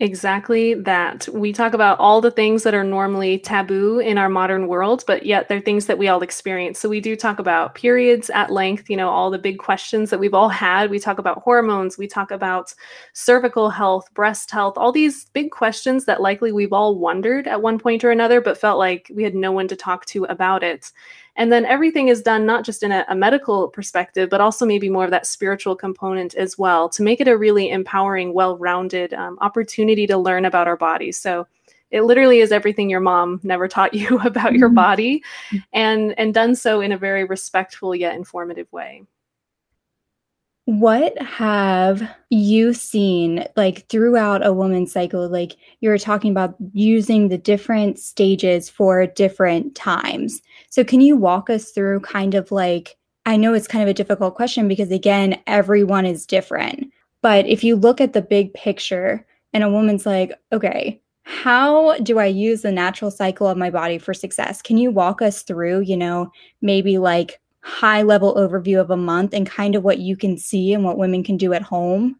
Exactly 0.00 0.74
that. 0.74 1.28
We 1.32 1.52
talk 1.52 1.74
about 1.74 2.00
all 2.00 2.20
the 2.20 2.30
things 2.32 2.64
that 2.64 2.74
are 2.74 2.82
normally 2.82 3.38
taboo 3.38 4.00
in 4.00 4.18
our 4.18 4.28
modern 4.28 4.66
world, 4.66 5.04
but 5.06 5.24
yet 5.24 5.48
they're 5.48 5.60
things 5.60 5.86
that 5.86 5.96
we 5.96 6.08
all 6.08 6.22
experience. 6.24 6.80
So 6.80 6.88
we 6.88 7.00
do 7.00 7.14
talk 7.14 7.38
about 7.38 7.76
periods 7.76 8.28
at 8.30 8.50
length, 8.50 8.90
you 8.90 8.96
know, 8.96 9.08
all 9.08 9.30
the 9.30 9.38
big 9.38 9.58
questions 9.58 10.10
that 10.10 10.18
we've 10.18 10.34
all 10.34 10.48
had. 10.48 10.90
We 10.90 10.98
talk 10.98 11.18
about 11.18 11.42
hormones, 11.42 11.98
we 11.98 12.08
talk 12.08 12.32
about 12.32 12.74
cervical 13.12 13.70
health, 13.70 14.12
breast 14.12 14.50
health, 14.50 14.76
all 14.76 14.90
these 14.90 15.26
big 15.34 15.52
questions 15.52 16.04
that 16.06 16.20
likely 16.20 16.50
we've 16.50 16.72
all 16.72 16.98
wondered 16.98 17.46
at 17.46 17.62
one 17.62 17.78
point 17.78 18.02
or 18.02 18.10
another, 18.10 18.40
but 18.40 18.58
felt 18.58 18.78
like 18.80 19.08
we 19.14 19.22
had 19.22 19.36
no 19.36 19.52
one 19.52 19.68
to 19.68 19.76
talk 19.76 20.04
to 20.06 20.24
about 20.24 20.64
it. 20.64 20.90
And 21.36 21.50
then 21.50 21.64
everything 21.64 22.08
is 22.08 22.20
done 22.20 22.44
not 22.44 22.64
just 22.64 22.82
in 22.82 22.92
a, 22.92 23.06
a, 23.08 23.14
medical 23.14 23.68
perspective, 23.68 24.28
but 24.28 24.42
also 24.42 24.66
maybe 24.66 24.90
more 24.90 25.04
of 25.04 25.10
that 25.12 25.26
spiritual 25.26 25.74
component 25.74 26.34
as 26.34 26.58
well 26.58 26.88
to 26.90 27.02
make 27.02 27.20
it 27.20 27.28
a 27.28 27.38
really 27.38 27.70
empowering, 27.70 28.34
well 28.34 28.58
rounded 28.58 29.14
um, 29.14 29.38
opportunity 29.40 30.06
to 30.06 30.18
learn 30.18 30.44
about 30.44 30.68
our 30.68 30.76
bodies. 30.76 31.16
So 31.16 31.46
it 31.92 32.02
literally 32.02 32.40
is 32.40 32.52
everything 32.52 32.90
your 32.90 33.00
mom 33.00 33.40
never 33.44 33.68
taught 33.68 33.94
you 33.94 34.18
about 34.20 34.54
your 34.54 34.68
mm-hmm. 34.68 34.74
body 34.74 35.22
and 35.72 36.18
and 36.18 36.34
done 36.34 36.56
so 36.56 36.80
in 36.80 36.90
a 36.90 36.98
very 36.98 37.24
respectful 37.24 37.94
yet 37.94 38.16
informative 38.16 38.70
way 38.72 39.04
what 40.66 41.20
have 41.20 42.08
you 42.30 42.72
seen 42.72 43.44
like 43.56 43.86
throughout 43.88 44.46
a 44.46 44.52
woman's 44.52 44.92
cycle? 44.92 45.28
Like 45.28 45.56
you 45.80 45.88
were 45.88 45.98
talking 45.98 46.30
about 46.30 46.54
using 46.72 47.28
the 47.28 47.38
different 47.38 47.98
stages 47.98 48.70
for 48.70 49.06
different 49.06 49.74
times. 49.74 50.40
So, 50.70 50.84
can 50.84 51.00
you 51.00 51.16
walk 51.16 51.50
us 51.50 51.70
through 51.72 52.00
kind 52.00 52.34
of 52.34 52.52
like, 52.52 52.96
I 53.26 53.36
know 53.36 53.54
it's 53.54 53.68
kind 53.68 53.82
of 53.82 53.88
a 53.88 53.94
difficult 53.94 54.36
question 54.36 54.68
because, 54.68 54.90
again, 54.90 55.40
everyone 55.46 56.06
is 56.06 56.26
different. 56.26 56.92
But 57.22 57.46
if 57.46 57.64
you 57.64 57.76
look 57.76 58.00
at 58.00 58.12
the 58.12 58.22
big 58.22 58.54
picture 58.54 59.26
and 59.52 59.64
a 59.64 59.70
woman's 59.70 60.06
like, 60.06 60.32
okay, 60.52 61.00
how 61.24 61.98
do 61.98 62.18
I 62.18 62.26
use 62.26 62.62
the 62.62 62.72
natural 62.72 63.10
cycle 63.10 63.46
of 63.46 63.56
my 63.56 63.70
body 63.70 63.98
for 63.98 64.14
success? 64.14 64.62
Can 64.62 64.76
you 64.76 64.90
walk 64.90 65.22
us 65.22 65.42
through, 65.42 65.80
you 65.80 65.96
know, 65.96 66.32
maybe 66.60 66.98
like 66.98 67.40
high 67.62 68.02
level 68.02 68.34
overview 68.34 68.80
of 68.80 68.90
a 68.90 68.96
month 68.96 69.32
and 69.32 69.46
kind 69.46 69.74
of 69.74 69.84
what 69.84 69.98
you 69.98 70.16
can 70.16 70.36
see 70.36 70.72
and 70.72 70.84
what 70.84 70.98
women 70.98 71.22
can 71.22 71.36
do 71.36 71.52
at 71.52 71.62
home? 71.62 72.18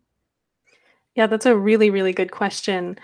Yeah, 1.14 1.26
that's 1.26 1.46
a 1.46 1.56
really, 1.56 1.90
really 1.90 2.12
good 2.12 2.30
question. 2.30 2.98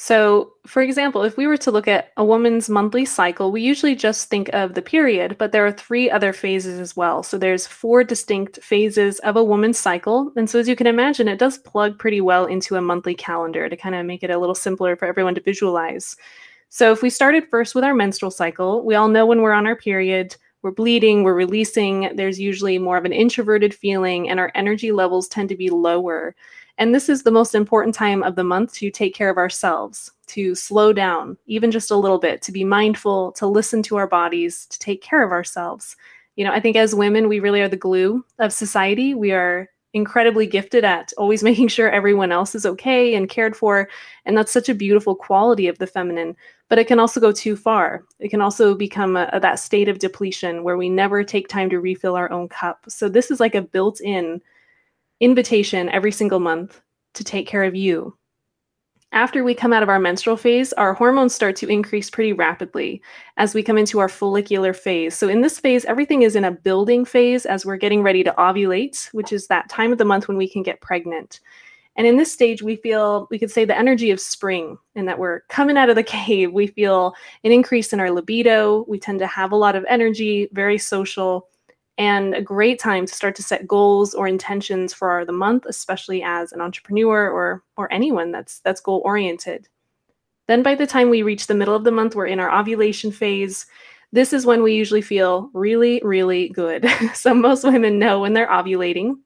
So, 0.00 0.52
for 0.64 0.80
example, 0.80 1.24
if 1.24 1.36
we 1.36 1.48
were 1.48 1.56
to 1.56 1.72
look 1.72 1.88
at 1.88 2.12
a 2.16 2.24
woman's 2.24 2.70
monthly 2.70 3.04
cycle, 3.04 3.50
we 3.50 3.62
usually 3.62 3.96
just 3.96 4.30
think 4.30 4.48
of 4.50 4.74
the 4.74 4.80
period, 4.80 5.36
but 5.38 5.50
there 5.50 5.66
are 5.66 5.72
three 5.72 6.08
other 6.08 6.32
phases 6.32 6.78
as 6.78 6.96
well. 6.96 7.24
So, 7.24 7.36
there's 7.36 7.66
four 7.66 8.04
distinct 8.04 8.62
phases 8.62 9.18
of 9.20 9.34
a 9.34 9.42
woman's 9.42 9.76
cycle. 9.76 10.30
And 10.36 10.48
so, 10.48 10.60
as 10.60 10.68
you 10.68 10.76
can 10.76 10.86
imagine, 10.86 11.26
it 11.26 11.40
does 11.40 11.58
plug 11.58 11.98
pretty 11.98 12.20
well 12.20 12.46
into 12.46 12.76
a 12.76 12.80
monthly 12.80 13.14
calendar 13.14 13.68
to 13.68 13.76
kind 13.76 13.96
of 13.96 14.06
make 14.06 14.22
it 14.22 14.30
a 14.30 14.38
little 14.38 14.54
simpler 14.54 14.94
for 14.94 15.06
everyone 15.08 15.34
to 15.34 15.40
visualize. 15.40 16.14
So, 16.68 16.92
if 16.92 17.02
we 17.02 17.10
started 17.10 17.48
first 17.50 17.74
with 17.74 17.82
our 17.82 17.94
menstrual 17.94 18.30
cycle, 18.30 18.84
we 18.84 18.94
all 18.94 19.08
know 19.08 19.26
when 19.26 19.42
we're 19.42 19.52
on 19.52 19.66
our 19.66 19.74
period, 19.74 20.36
we're 20.62 20.70
bleeding, 20.70 21.22
we're 21.22 21.34
releasing, 21.34 22.14
there's 22.16 22.40
usually 22.40 22.78
more 22.78 22.96
of 22.96 23.04
an 23.04 23.12
introverted 23.12 23.72
feeling, 23.74 24.28
and 24.28 24.40
our 24.40 24.50
energy 24.54 24.92
levels 24.92 25.28
tend 25.28 25.48
to 25.50 25.56
be 25.56 25.70
lower. 25.70 26.34
And 26.78 26.94
this 26.94 27.08
is 27.08 27.22
the 27.22 27.30
most 27.30 27.54
important 27.54 27.94
time 27.94 28.22
of 28.22 28.36
the 28.36 28.44
month 28.44 28.72
to 28.74 28.90
take 28.90 29.14
care 29.14 29.30
of 29.30 29.36
ourselves, 29.36 30.10
to 30.28 30.54
slow 30.54 30.92
down, 30.92 31.36
even 31.46 31.70
just 31.70 31.90
a 31.90 31.96
little 31.96 32.18
bit, 32.18 32.42
to 32.42 32.52
be 32.52 32.64
mindful, 32.64 33.32
to 33.32 33.46
listen 33.46 33.82
to 33.84 33.96
our 33.96 34.06
bodies, 34.06 34.66
to 34.66 34.78
take 34.78 35.02
care 35.02 35.24
of 35.24 35.32
ourselves. 35.32 35.96
You 36.36 36.44
know, 36.44 36.52
I 36.52 36.60
think 36.60 36.76
as 36.76 36.94
women, 36.94 37.28
we 37.28 37.40
really 37.40 37.60
are 37.60 37.68
the 37.68 37.76
glue 37.76 38.24
of 38.38 38.52
society. 38.52 39.14
We 39.14 39.32
are 39.32 39.68
incredibly 39.94 40.46
gifted 40.46 40.84
at 40.84 41.12
always 41.16 41.42
making 41.50 41.68
sure 41.68 41.90
everyone 41.90 42.32
else 42.32 42.54
is 42.54 42.66
okay 42.66 43.14
and 43.14 43.28
cared 43.28 43.56
for. 43.56 43.88
And 44.24 44.36
that's 44.36 44.52
such 44.52 44.68
a 44.68 44.74
beautiful 44.74 45.14
quality 45.14 45.68
of 45.68 45.78
the 45.78 45.86
feminine. 45.86 46.36
But 46.68 46.78
it 46.78 46.86
can 46.86 47.00
also 47.00 47.20
go 47.20 47.32
too 47.32 47.56
far. 47.56 48.04
It 48.18 48.28
can 48.28 48.40
also 48.40 48.74
become 48.74 49.16
a, 49.16 49.28
a, 49.32 49.40
that 49.40 49.58
state 49.58 49.88
of 49.88 49.98
depletion 49.98 50.62
where 50.62 50.76
we 50.76 50.88
never 50.88 51.24
take 51.24 51.48
time 51.48 51.70
to 51.70 51.80
refill 51.80 52.14
our 52.14 52.30
own 52.30 52.48
cup. 52.48 52.84
So 52.88 53.08
this 53.08 53.30
is 53.30 53.40
like 53.40 53.54
a 53.54 53.62
built 53.62 54.00
in 54.00 54.42
invitation 55.20 55.88
every 55.88 56.12
single 56.12 56.40
month 56.40 56.80
to 57.14 57.24
take 57.24 57.46
care 57.46 57.64
of 57.64 57.74
you, 57.74 58.16
after 59.12 59.42
we 59.42 59.54
come 59.54 59.72
out 59.72 59.82
of 59.82 59.88
our 59.88 59.98
menstrual 59.98 60.36
phase, 60.36 60.72
our 60.74 60.92
hormones 60.92 61.34
start 61.34 61.56
to 61.56 61.68
increase 61.68 62.10
pretty 62.10 62.32
rapidly 62.32 63.00
as 63.38 63.54
we 63.54 63.62
come 63.62 63.78
into 63.78 63.98
our 64.00 64.08
follicular 64.08 64.74
phase. 64.74 65.14
So, 65.14 65.28
in 65.28 65.40
this 65.40 65.58
phase, 65.58 65.84
everything 65.86 66.22
is 66.22 66.36
in 66.36 66.44
a 66.44 66.50
building 66.50 67.04
phase 67.04 67.46
as 67.46 67.64
we're 67.64 67.78
getting 67.78 68.02
ready 68.02 68.22
to 68.24 68.34
ovulate, 68.36 69.06
which 69.14 69.32
is 69.32 69.46
that 69.46 69.70
time 69.70 69.92
of 69.92 69.98
the 69.98 70.04
month 70.04 70.28
when 70.28 70.36
we 70.36 70.48
can 70.48 70.62
get 70.62 70.82
pregnant. 70.82 71.40
And 71.96 72.06
in 72.06 72.16
this 72.16 72.32
stage, 72.32 72.62
we 72.62 72.76
feel, 72.76 73.26
we 73.30 73.38
could 73.38 73.50
say, 73.50 73.64
the 73.64 73.76
energy 73.76 74.10
of 74.10 74.20
spring, 74.20 74.78
and 74.94 75.08
that 75.08 75.18
we're 75.18 75.40
coming 75.48 75.76
out 75.76 75.90
of 75.90 75.96
the 75.96 76.02
cave. 76.04 76.52
We 76.52 76.66
feel 76.66 77.14
an 77.44 77.50
increase 77.50 77.92
in 77.92 78.00
our 78.00 78.10
libido. 78.10 78.84
We 78.88 78.98
tend 78.98 79.20
to 79.20 79.26
have 79.26 79.52
a 79.52 79.56
lot 79.56 79.74
of 79.74 79.84
energy, 79.88 80.48
very 80.52 80.78
social 80.78 81.48
and 81.98 82.34
a 82.34 82.40
great 82.40 82.78
time 82.78 83.04
to 83.04 83.14
start 83.14 83.34
to 83.36 83.42
set 83.42 83.66
goals 83.66 84.14
or 84.14 84.26
intentions 84.26 84.94
for 84.94 85.24
the 85.24 85.32
month 85.32 85.66
especially 85.66 86.22
as 86.22 86.52
an 86.52 86.60
entrepreneur 86.60 87.28
or 87.28 87.62
or 87.76 87.92
anyone 87.92 88.32
that's 88.32 88.60
that's 88.60 88.80
goal 88.80 89.02
oriented. 89.04 89.68
Then 90.46 90.62
by 90.62 90.74
the 90.74 90.86
time 90.86 91.10
we 91.10 91.22
reach 91.22 91.46
the 91.46 91.54
middle 91.54 91.74
of 91.74 91.84
the 91.84 91.92
month 91.92 92.14
we're 92.14 92.26
in 92.26 92.40
our 92.40 92.50
ovulation 92.50 93.12
phase. 93.12 93.66
This 94.10 94.32
is 94.32 94.46
when 94.46 94.62
we 94.62 94.72
usually 94.72 95.02
feel 95.02 95.50
really 95.52 96.00
really 96.02 96.48
good. 96.48 96.86
So 97.14 97.34
most 97.34 97.64
women 97.64 97.98
know 97.98 98.20
when 98.20 98.32
they're 98.32 98.48
ovulating 98.48 99.16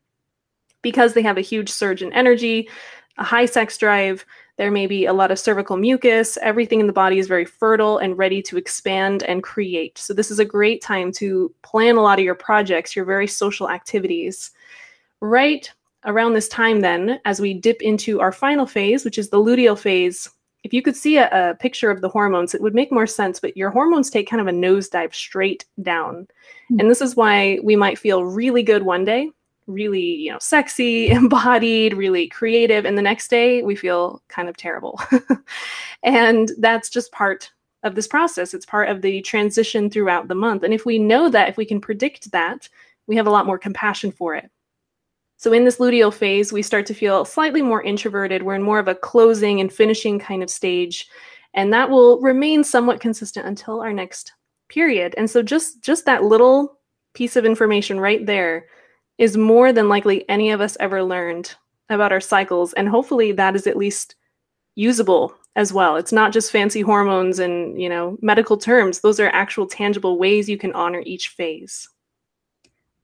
because 0.80 1.14
they 1.14 1.22
have 1.22 1.38
a 1.38 1.42
huge 1.42 1.68
surge 1.68 2.02
in 2.02 2.12
energy 2.12 2.68
a 3.18 3.24
high 3.24 3.46
sex 3.46 3.76
drive 3.78 4.24
there 4.58 4.70
may 4.70 4.86
be 4.86 5.06
a 5.06 5.12
lot 5.12 5.30
of 5.30 5.38
cervical 5.38 5.76
mucus. 5.76 6.36
Everything 6.42 6.80
in 6.80 6.86
the 6.86 6.92
body 6.92 7.18
is 7.18 7.26
very 7.26 7.44
fertile 7.44 7.98
and 7.98 8.18
ready 8.18 8.42
to 8.42 8.56
expand 8.56 9.22
and 9.22 9.42
create. 9.42 9.96
So, 9.98 10.12
this 10.12 10.30
is 10.30 10.38
a 10.38 10.44
great 10.44 10.82
time 10.82 11.10
to 11.12 11.52
plan 11.62 11.96
a 11.96 12.02
lot 12.02 12.18
of 12.18 12.24
your 12.24 12.34
projects, 12.34 12.94
your 12.94 13.04
very 13.04 13.26
social 13.26 13.70
activities. 13.70 14.50
Right 15.20 15.70
around 16.04 16.34
this 16.34 16.48
time, 16.48 16.80
then, 16.80 17.20
as 17.24 17.40
we 17.40 17.54
dip 17.54 17.80
into 17.80 18.20
our 18.20 18.32
final 18.32 18.66
phase, 18.66 19.04
which 19.04 19.18
is 19.18 19.30
the 19.30 19.38
luteal 19.38 19.78
phase, 19.78 20.28
if 20.64 20.72
you 20.72 20.82
could 20.82 20.96
see 20.96 21.16
a, 21.16 21.28
a 21.32 21.54
picture 21.54 21.90
of 21.90 22.02
the 22.02 22.08
hormones, 22.08 22.54
it 22.54 22.60
would 22.60 22.74
make 22.74 22.92
more 22.92 23.06
sense. 23.06 23.40
But 23.40 23.56
your 23.56 23.70
hormones 23.70 24.10
take 24.10 24.28
kind 24.28 24.40
of 24.40 24.48
a 24.48 24.56
nosedive 24.56 25.14
straight 25.14 25.64
down. 25.80 26.26
Mm-hmm. 26.70 26.80
And 26.80 26.90
this 26.90 27.00
is 27.00 27.16
why 27.16 27.58
we 27.62 27.74
might 27.74 27.98
feel 27.98 28.24
really 28.24 28.62
good 28.62 28.82
one 28.82 29.04
day 29.04 29.30
really, 29.72 30.00
you 30.00 30.32
know, 30.32 30.38
sexy, 30.40 31.08
embodied, 31.10 31.94
really 31.94 32.28
creative. 32.28 32.84
And 32.84 32.96
the 32.96 33.02
next 33.02 33.28
day 33.28 33.62
we 33.62 33.74
feel 33.74 34.22
kind 34.28 34.48
of 34.48 34.56
terrible. 34.56 35.00
and 36.02 36.50
that's 36.58 36.88
just 36.88 37.12
part 37.12 37.50
of 37.82 37.94
this 37.94 38.06
process. 38.06 38.54
It's 38.54 38.66
part 38.66 38.88
of 38.88 39.02
the 39.02 39.22
transition 39.22 39.90
throughout 39.90 40.28
the 40.28 40.34
month. 40.34 40.62
And 40.62 40.72
if 40.72 40.86
we 40.86 40.98
know 40.98 41.28
that, 41.28 41.48
if 41.48 41.56
we 41.56 41.64
can 41.64 41.80
predict 41.80 42.30
that, 42.32 42.68
we 43.06 43.16
have 43.16 43.26
a 43.26 43.30
lot 43.30 43.46
more 43.46 43.58
compassion 43.58 44.12
for 44.12 44.34
it. 44.34 44.50
So 45.36 45.52
in 45.52 45.64
this 45.64 45.78
luteal 45.78 46.14
phase, 46.14 46.52
we 46.52 46.62
start 46.62 46.86
to 46.86 46.94
feel 46.94 47.24
slightly 47.24 47.62
more 47.62 47.82
introverted. 47.82 48.44
We're 48.44 48.54
in 48.54 48.62
more 48.62 48.78
of 48.78 48.86
a 48.86 48.94
closing 48.94 49.60
and 49.60 49.72
finishing 49.72 50.20
kind 50.20 50.40
of 50.40 50.50
stage. 50.50 51.08
And 51.54 51.72
that 51.72 51.90
will 51.90 52.20
remain 52.20 52.62
somewhat 52.62 53.00
consistent 53.00 53.46
until 53.46 53.80
our 53.80 53.92
next 53.92 54.32
period. 54.68 55.14
And 55.18 55.28
so 55.28 55.42
just 55.42 55.82
just 55.82 56.06
that 56.06 56.24
little 56.24 56.78
piece 57.14 57.36
of 57.36 57.44
information 57.44 58.00
right 58.00 58.24
there 58.24 58.66
is 59.22 59.36
more 59.36 59.72
than 59.72 59.88
likely 59.88 60.28
any 60.28 60.50
of 60.50 60.60
us 60.60 60.76
ever 60.80 61.00
learned 61.00 61.54
about 61.88 62.10
our 62.10 62.20
cycles. 62.20 62.72
And 62.72 62.88
hopefully 62.88 63.30
that 63.30 63.54
is 63.54 63.68
at 63.68 63.76
least 63.76 64.16
usable 64.74 65.32
as 65.54 65.72
well. 65.72 65.94
It's 65.94 66.10
not 66.10 66.32
just 66.32 66.50
fancy 66.50 66.80
hormones 66.80 67.38
and, 67.38 67.80
you 67.80 67.88
know, 67.88 68.18
medical 68.20 68.56
terms. 68.56 68.98
Those 68.98 69.20
are 69.20 69.28
actual 69.28 69.68
tangible 69.68 70.18
ways 70.18 70.48
you 70.48 70.58
can 70.58 70.72
honor 70.72 71.04
each 71.06 71.28
phase. 71.28 71.88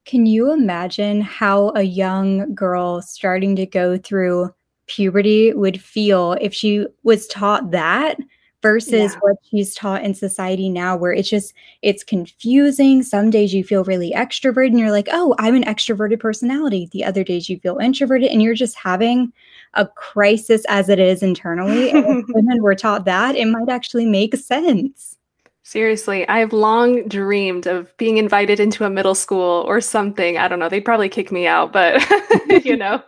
Can 0.06 0.26
you 0.26 0.50
imagine 0.50 1.20
how 1.20 1.70
a 1.76 1.82
young 1.82 2.52
girl 2.52 3.00
starting 3.00 3.54
to 3.54 3.64
go 3.64 3.96
through 3.96 4.52
puberty 4.88 5.54
would 5.54 5.80
feel 5.80 6.32
if 6.40 6.52
she 6.52 6.84
was 7.04 7.28
taught 7.28 7.70
that 7.70 8.16
versus 8.62 9.12
yeah. 9.12 9.18
what 9.20 9.36
she's 9.48 9.74
taught 9.74 10.02
in 10.02 10.14
society 10.14 10.68
now 10.68 10.96
where 10.96 11.12
it's 11.12 11.28
just 11.28 11.54
it's 11.82 12.02
confusing 12.02 13.02
some 13.02 13.30
days 13.30 13.54
you 13.54 13.62
feel 13.62 13.84
really 13.84 14.12
extroverted 14.12 14.68
and 14.68 14.78
you're 14.78 14.90
like 14.90 15.08
oh 15.12 15.34
i'm 15.38 15.54
an 15.54 15.64
extroverted 15.64 16.18
personality 16.18 16.88
the 16.92 17.04
other 17.04 17.22
days 17.22 17.48
you 17.48 17.58
feel 17.60 17.78
introverted 17.78 18.30
and 18.30 18.42
you're 18.42 18.54
just 18.54 18.76
having 18.76 19.32
a 19.74 19.86
crisis 19.86 20.64
as 20.68 20.88
it 20.88 20.98
is 20.98 21.22
internally 21.22 21.90
and 21.90 22.24
women 22.28 22.62
were 22.62 22.74
taught 22.74 23.04
that 23.04 23.36
it 23.36 23.46
might 23.46 23.68
actually 23.68 24.06
make 24.06 24.34
sense 24.36 25.16
Seriously, 25.64 26.26
I've 26.28 26.54
long 26.54 27.06
dreamed 27.08 27.66
of 27.66 27.94
being 27.98 28.16
invited 28.16 28.58
into 28.58 28.86
a 28.86 28.90
middle 28.90 29.14
school 29.14 29.66
or 29.68 29.82
something. 29.82 30.38
I 30.38 30.48
don't 30.48 30.58
know. 30.58 30.70
They'd 30.70 30.80
probably 30.80 31.10
kick 31.10 31.30
me 31.30 31.46
out, 31.46 31.74
but 31.74 32.02
you 32.64 32.74
know, 32.74 33.02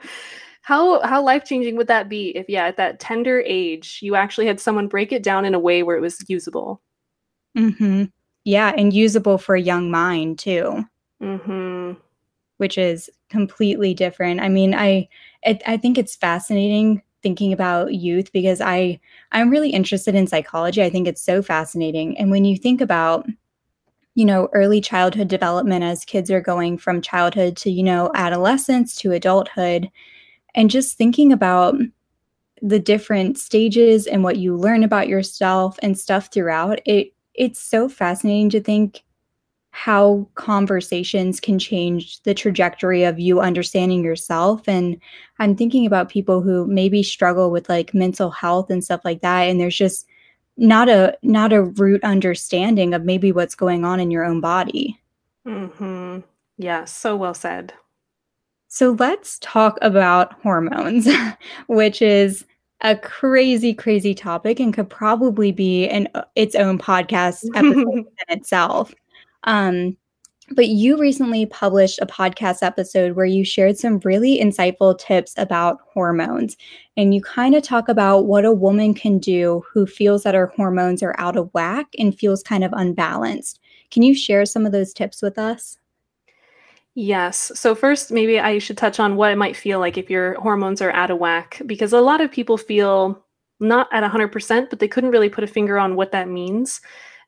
how 0.62 1.01
how 1.03 1.23
life 1.23 1.44
changing 1.44 1.77
would 1.77 1.87
that 1.87 2.09
be 2.09 2.37
if 2.37 2.49
yeah 2.49 2.66
at 2.66 2.77
that 2.77 3.01
tender 3.01 3.42
age 3.46 4.01
you 4.03 4.14
actually 4.14 4.46
had 4.46 4.61
someone 4.61 4.88
break 4.88 5.12
it 5.12 5.23
down 5.23 5.44
in 5.44 5.55
a 5.55 5.59
way 5.59 5.83
where 5.83 5.96
it 5.96 6.01
was 6.01 6.23
usable? 6.29 6.83
Mm-hmm. 7.57 8.05
Yeah 8.44 8.73
and 8.77 8.92
usable 8.92 9.38
for 9.38 9.55
a 9.55 9.61
young 9.61 9.90
mind 9.90 10.38
too. 10.38 10.85
Mm-hmm. 11.23 11.92
Which 12.59 12.77
is 12.77 13.09
completely 13.29 13.94
different. 13.94 14.40
I 14.40 14.49
mean 14.49 14.75
i 14.75 15.09
it, 15.42 15.62
i 15.66 15.77
think 15.77 15.96
it's 15.96 16.16
fascinating 16.16 17.03
thinking 17.23 17.53
about 17.53 17.92
youth 17.94 18.33
because 18.33 18.62
i 18.62 18.99
i'm 19.33 19.51
really 19.51 19.70
interested 19.70 20.14
in 20.14 20.27
psychology. 20.27 20.83
I 20.83 20.90
think 20.90 21.09
it's 21.09 21.23
so 21.23 21.42
fascinating. 21.42 22.18
And 22.18 22.31
when 22.31 22.44
you 22.44 22.57
think 22.57 22.81
about 22.81 23.27
you 24.14 24.25
know 24.25 24.49
early 24.53 24.81
childhood 24.81 25.29
development 25.29 25.85
as 25.85 26.05
kids 26.05 26.31
are 26.31 26.40
going 26.40 26.77
from 26.77 27.01
childhood 27.01 27.57
to 27.59 27.70
you 27.70 27.83
know 27.83 28.11
adolescence 28.14 28.94
to 28.96 29.12
adulthood 29.12 29.90
and 30.55 30.71
just 30.71 30.97
thinking 30.97 31.33
about 31.33 31.77
the 32.63 32.79
different 32.79 33.39
stages 33.39 34.07
and 34.07 34.23
what 34.23 34.37
you 34.37 34.57
learn 34.57 34.83
about 34.83 35.09
yourself 35.09 35.79
and 35.83 35.99
stuff 35.99 36.31
throughout 36.33 36.81
it 36.85 37.13
it's 37.35 37.61
so 37.61 37.89
fascinating 37.89 38.51
to 38.51 38.61
think 38.61 39.03
how 39.73 40.29
conversations 40.35 41.39
can 41.39 41.59
change 41.59 42.21
the 42.25 42.35
trajectory 42.35 43.05
of 43.05 43.21
you 43.21 43.41
understanding 43.41 44.03
yourself. 44.05 44.69
And 44.69 45.01
i'm 45.39 45.57
thinking 45.57 45.87
about 45.87 46.09
people 46.09 46.43
who 46.43 46.67
maybe 46.67 47.03
struggle 47.03 47.51
with 47.51 47.69
like 47.69 47.95
mental 47.95 48.31
health 48.31 48.69
and 48.71 48.85
stuff 48.85 49.01
like 49.05 49.23
that 49.23 49.43
and 49.43 49.61
there's 49.61 49.77
just 49.77 50.07
not 50.57 50.89
a 50.89 51.17
not 51.23 51.53
a 51.53 51.63
root 51.63 52.03
understanding 52.05 52.93
of 52.93 53.05
maybe 53.05 53.33
what's 53.33 53.55
going 53.55 53.85
on 53.85 54.01
in 54.01 54.11
your 54.11 54.25
own 54.25 54.41
body. 54.41 55.01
Mhm 55.47 56.25
yeah 56.59 56.85
so 56.85 57.17
well 57.17 57.33
said 57.33 57.73
so 58.73 58.97
let's 59.01 59.41
talk 59.41 59.79
about 59.83 60.33
hormones, 60.45 61.09
which 61.67 62.01
is 62.01 62.45
a 62.83 62.97
crazy, 62.97 63.75
crazy 63.75 64.15
topic 64.15 64.61
and 64.61 64.73
could 64.73 64.89
probably 64.89 65.51
be 65.51 65.89
an 65.89 66.07
uh, 66.15 66.23
its 66.37 66.55
own 66.55 66.79
podcast 66.79 67.45
episode 67.57 67.89
in 67.89 68.07
itself. 68.29 68.95
Um, 69.43 69.97
but 70.53 70.69
you 70.69 70.99
recently 70.99 71.47
published 71.47 71.99
a 72.01 72.07
podcast 72.07 72.63
episode 72.63 73.17
where 73.17 73.27
you 73.27 73.45
shared 73.45 73.77
some 73.77 73.99
really 74.05 74.41
insightful 74.41 74.97
tips 74.97 75.35
about 75.37 75.79
hormones. 75.93 76.57
And 76.97 77.13
you 77.13 77.21
kind 77.23 77.57
of 77.57 77.65
talk 77.65 77.89
about 77.89 78.27
what 78.27 78.45
a 78.45 78.53
woman 78.53 78.95
can 78.95 79.19
do 79.19 79.65
who 79.73 79.85
feels 79.85 80.23
that 80.23 80.35
her 80.37 80.47
hormones 80.47 81.03
are 81.03 81.17
out 81.19 81.37
of 81.37 81.53
whack 81.55 81.89
and 81.99 82.17
feels 82.17 82.43
kind 82.45 82.63
of 82.63 82.73
unbalanced. 82.73 83.59
Can 83.91 84.05
you 84.05 84.15
share 84.15 84.47
some 84.47 84.65
of 84.65 84.71
those 84.71 84.93
tips 84.93 85.23
with 85.23 85.39
us? 85.39 85.77
Yes. 86.94 87.53
So, 87.55 87.74
first, 87.74 88.11
maybe 88.11 88.40
I 88.40 88.59
should 88.59 88.76
touch 88.76 88.98
on 88.98 89.16
what 89.16 89.31
it 89.31 89.38
might 89.38 89.57
feel 89.57 89.79
like 89.79 89.96
if 89.96 90.11
your 90.11 90.35
hormones 90.40 90.83
are 90.83 90.90
out 90.92 91.11
of 91.11 91.18
whack, 91.18 91.62
because 91.66 91.92
a 91.92 92.00
lot 92.00 92.20
of 92.20 92.33
people 92.33 92.57
feel 92.59 93.24
not 93.61 93.88
at 93.92 94.03
100%, 94.03 94.70
but 94.70 94.81
they 94.81 94.88
couldn't 94.88 95.11
really 95.11 95.29
put 95.29 95.44
a 95.44 95.46
finger 95.46 95.79
on 95.79 95.94
what 95.94 96.11
that 96.12 96.29
means. 96.29 96.81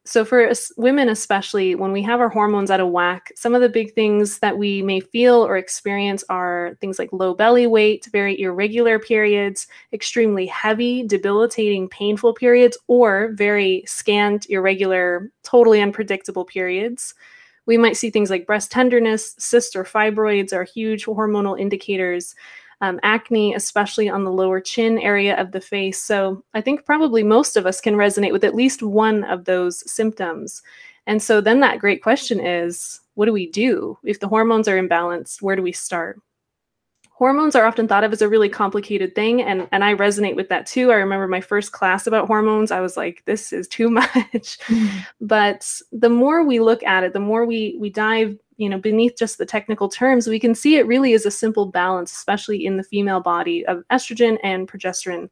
So, 0.05 0.25
for 0.25 0.51
women 0.77 1.09
especially, 1.09 1.77
when 1.77 1.93
we 1.93 2.03
have 2.03 2.21
our 2.21 2.29
hormones 2.29 2.73
out 2.73 2.81
of 2.81 2.89
whack, 2.89 3.31
some 3.37 3.55
of 3.55 3.61
the 3.61 3.69
big 3.69 3.95
things 3.95 4.41
that 4.41 4.59
we 4.59 4.83
may 4.83 4.99
feel 4.99 5.47
or 5.47 5.57
experience 5.57 6.25
are 6.29 6.77
things 6.81 6.99
like 6.99 7.13
low 7.13 7.33
belly 7.33 7.69
weight, 7.69 8.09
very 8.11 8.41
irregular 8.41 8.99
periods, 8.99 9.69
extremely 9.93 10.47
heavy, 10.47 11.05
debilitating, 11.07 11.89
painful 11.89 12.35
periods, 12.35 12.77
or 12.89 13.31
very 13.35 13.85
scant, 13.87 14.47
irregular, 14.51 15.31
totally 15.45 15.81
unpredictable 15.81 16.45
periods. 16.45 17.15
We 17.67 17.77
might 17.79 17.97
see 17.97 18.11
things 18.11 18.31
like 18.31 18.47
breast 18.47 18.71
tenderness, 18.73 19.35
cysts 19.39 19.77
or 19.77 19.85
fibroids 19.85 20.53
are 20.53 20.65
huge 20.65 21.05
hormonal 21.07 21.59
indicators. 21.59 22.35
um, 22.83 22.99
acne, 23.05 23.55
especially 23.55 24.09
on 24.09 24.25
the 24.25 24.33
lower 24.33 24.61
chin 24.61 24.99
area 24.99 25.37
of 25.41 25.53
the 25.53 25.61
face. 25.61 26.03
So 26.03 26.43
I 26.53 26.61
think 26.61 26.85
probably 26.85 27.23
most 27.23 27.57
of 27.57 27.65
us 27.65 27.81
can 27.81 27.95
resonate 27.95 28.33
with 28.33 28.43
at 28.45 28.57
least 28.57 28.83
one 28.83 29.23
of 29.25 29.45
those 29.45 29.89
symptoms. 29.91 30.63
And 31.07 31.23
so 31.23 31.41
then 31.41 31.61
that 31.61 31.79
great 31.79 32.03
question 32.03 32.41
is 32.45 33.01
what 33.15 33.27
do 33.27 33.33
we 33.33 33.49
do? 33.51 33.99
If 34.05 34.19
the 34.21 34.29
hormones 34.29 34.67
are 34.67 34.77
imbalanced, 34.83 35.43
where 35.43 35.55
do 35.57 35.63
we 35.63 35.73
start? 35.73 36.21
Hormones 37.23 37.55
are 37.55 37.65
often 37.65 37.87
thought 37.87 38.03
of 38.03 38.13
as 38.13 38.21
a 38.21 38.29
really 38.29 38.49
complicated 38.49 39.15
thing 39.15 39.41
and 39.41 39.69
and 39.71 39.85
I 39.85 39.95
resonate 39.95 40.35
with 40.35 40.49
that 40.49 40.67
too. 40.67 40.91
I 40.91 40.97
remember 40.97 41.29
my 41.29 41.41
first 41.41 41.71
class 41.71 42.09
about 42.09 42.27
hormones, 42.27 42.73
I 42.73 42.81
was 42.81 42.97
like 42.97 43.23
this 43.27 43.53
is 43.53 43.69
too 43.69 43.89
much. 44.01 44.11
Mm-hmm. 44.67 44.99
But 45.21 45.71
the 45.93 46.09
more 46.09 46.45
we 46.45 46.59
look 46.59 46.83
at 46.83 47.05
it, 47.05 47.13
the 47.13 47.21
more 47.21 47.47
we 47.47 47.77
we 47.79 47.91
dive, 47.91 48.37
you 48.57 48.69
know, 48.69 48.77
beneath 48.77 49.17
just 49.17 49.39
the 49.39 49.47
technical 49.47 49.89
terms, 49.89 50.27
we 50.27 50.41
can 50.41 50.53
see 50.53 50.75
it 50.75 50.87
really 50.89 51.13
is 51.13 51.25
a 51.25 51.31
simple 51.31 51.67
balance, 51.67 52.11
especially 52.11 52.67
in 52.67 52.77
the 52.77 52.83
female 52.83 53.21
body 53.21 53.65
of 53.67 53.85
estrogen 53.93 54.37
and 54.43 54.69
progesterone. 54.69 55.31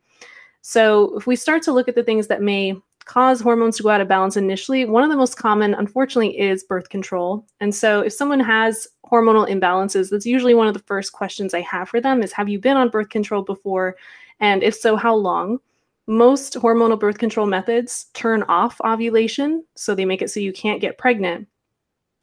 So, 0.62 1.16
if 1.16 1.26
we 1.26 1.34
start 1.34 1.64
to 1.64 1.72
look 1.72 1.88
at 1.88 1.96
the 1.96 2.04
things 2.04 2.28
that 2.28 2.40
may 2.40 2.76
cause 3.04 3.40
hormones 3.40 3.76
to 3.78 3.82
go 3.82 3.88
out 3.88 4.00
of 4.00 4.06
balance 4.06 4.36
initially, 4.36 4.84
one 4.84 5.02
of 5.02 5.10
the 5.10 5.16
most 5.16 5.36
common, 5.36 5.74
unfortunately, 5.74 6.38
is 6.38 6.62
birth 6.62 6.88
control. 6.88 7.44
And 7.58 7.74
so, 7.74 8.00
if 8.02 8.12
someone 8.12 8.38
has 8.38 8.86
hormonal 9.10 9.48
imbalances, 9.48 10.10
that's 10.10 10.26
usually 10.26 10.54
one 10.54 10.68
of 10.68 10.74
the 10.74 10.82
first 10.84 11.12
questions 11.12 11.54
I 11.54 11.60
have 11.62 11.88
for 11.88 12.00
them 12.00 12.22
is 12.22 12.32
Have 12.32 12.48
you 12.48 12.58
been 12.58 12.76
on 12.76 12.90
birth 12.90 13.08
control 13.08 13.42
before? 13.42 13.96
And 14.40 14.62
if 14.62 14.74
so, 14.74 14.96
how 14.96 15.14
long? 15.14 15.58
Most 16.06 16.54
hormonal 16.54 16.98
birth 16.98 17.18
control 17.18 17.46
methods 17.46 18.06
turn 18.14 18.42
off 18.44 18.80
ovulation, 18.84 19.64
so 19.76 19.94
they 19.94 20.04
make 20.04 20.22
it 20.22 20.30
so 20.30 20.40
you 20.40 20.52
can't 20.52 20.80
get 20.80 20.98
pregnant. 20.98 21.46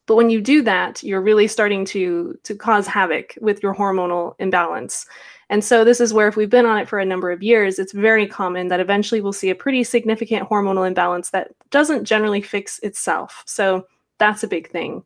But 0.08 0.16
when 0.16 0.30
you 0.30 0.42
do 0.42 0.62
that, 0.64 1.04
you're 1.04 1.22
really 1.22 1.48
starting 1.48 1.86
to, 1.86 2.38
to 2.44 2.56
cause 2.56 2.88
havoc 2.88 3.38
with 3.42 3.62
your 3.62 3.76
hormonal 3.76 4.36
imbalance. 4.40 5.06
And 5.50 5.64
so, 5.64 5.84
this 5.84 6.02
is 6.02 6.14
where, 6.14 6.28
if 6.28 6.36
we've 6.36 6.50
been 6.50 6.66
on 6.66 6.78
it 6.78 6.90
for 6.90 7.00
a 7.00 7.06
number 7.06 7.32
of 7.32 7.44
years, 7.44 7.80
it's 7.80 7.94
very 7.94 8.28
common 8.28 8.68
that 8.68 8.80
eventually 8.80 9.22
we'll 9.22 9.34
see 9.34 9.50
a 9.50 9.56
pretty 9.56 9.84
significant 9.84 10.50
hormonal 10.50 10.88
imbalance 10.88 11.30
that 11.30 11.52
doesn't 11.70 12.06
generally 12.06 12.42
fix 12.42 12.80
itself. 12.80 13.44
So, 13.46 13.86
that's 14.18 14.44
a 14.44 14.48
big 14.48 14.70
thing. 14.70 15.04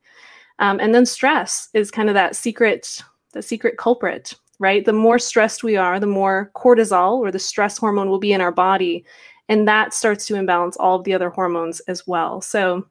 Um, 0.62 0.80
and 0.80 0.96
then 0.96 1.06
stress 1.06 1.68
is 1.74 1.92
kind 1.92 2.08
of 2.08 2.16
that 2.16 2.36
secret, 2.36 3.02
the 3.34 3.42
secret 3.42 3.78
culprit, 3.78 4.34
right? 4.60 4.86
The 4.86 4.94
more 4.94 5.20
stressed 5.20 5.64
we 5.64 5.76
are, 5.76 6.00
the 6.00 6.08
more 6.08 6.52
cortisol 6.56 7.18
or 7.18 7.32
the 7.32 7.40
stress 7.40 7.78
hormone 7.78 8.10
will 8.10 8.20
be 8.20 8.32
in 8.32 8.40
our 8.40 8.52
body. 8.52 9.04
And 9.50 9.68
that 9.68 9.94
starts 9.94 10.26
to 10.28 10.36
imbalance 10.36 10.78
all 10.78 10.98
of 10.98 11.04
the 11.04 11.14
other 11.14 11.30
hormones 11.30 11.82
as 11.82 12.08
well. 12.08 12.40
So, 12.40 12.88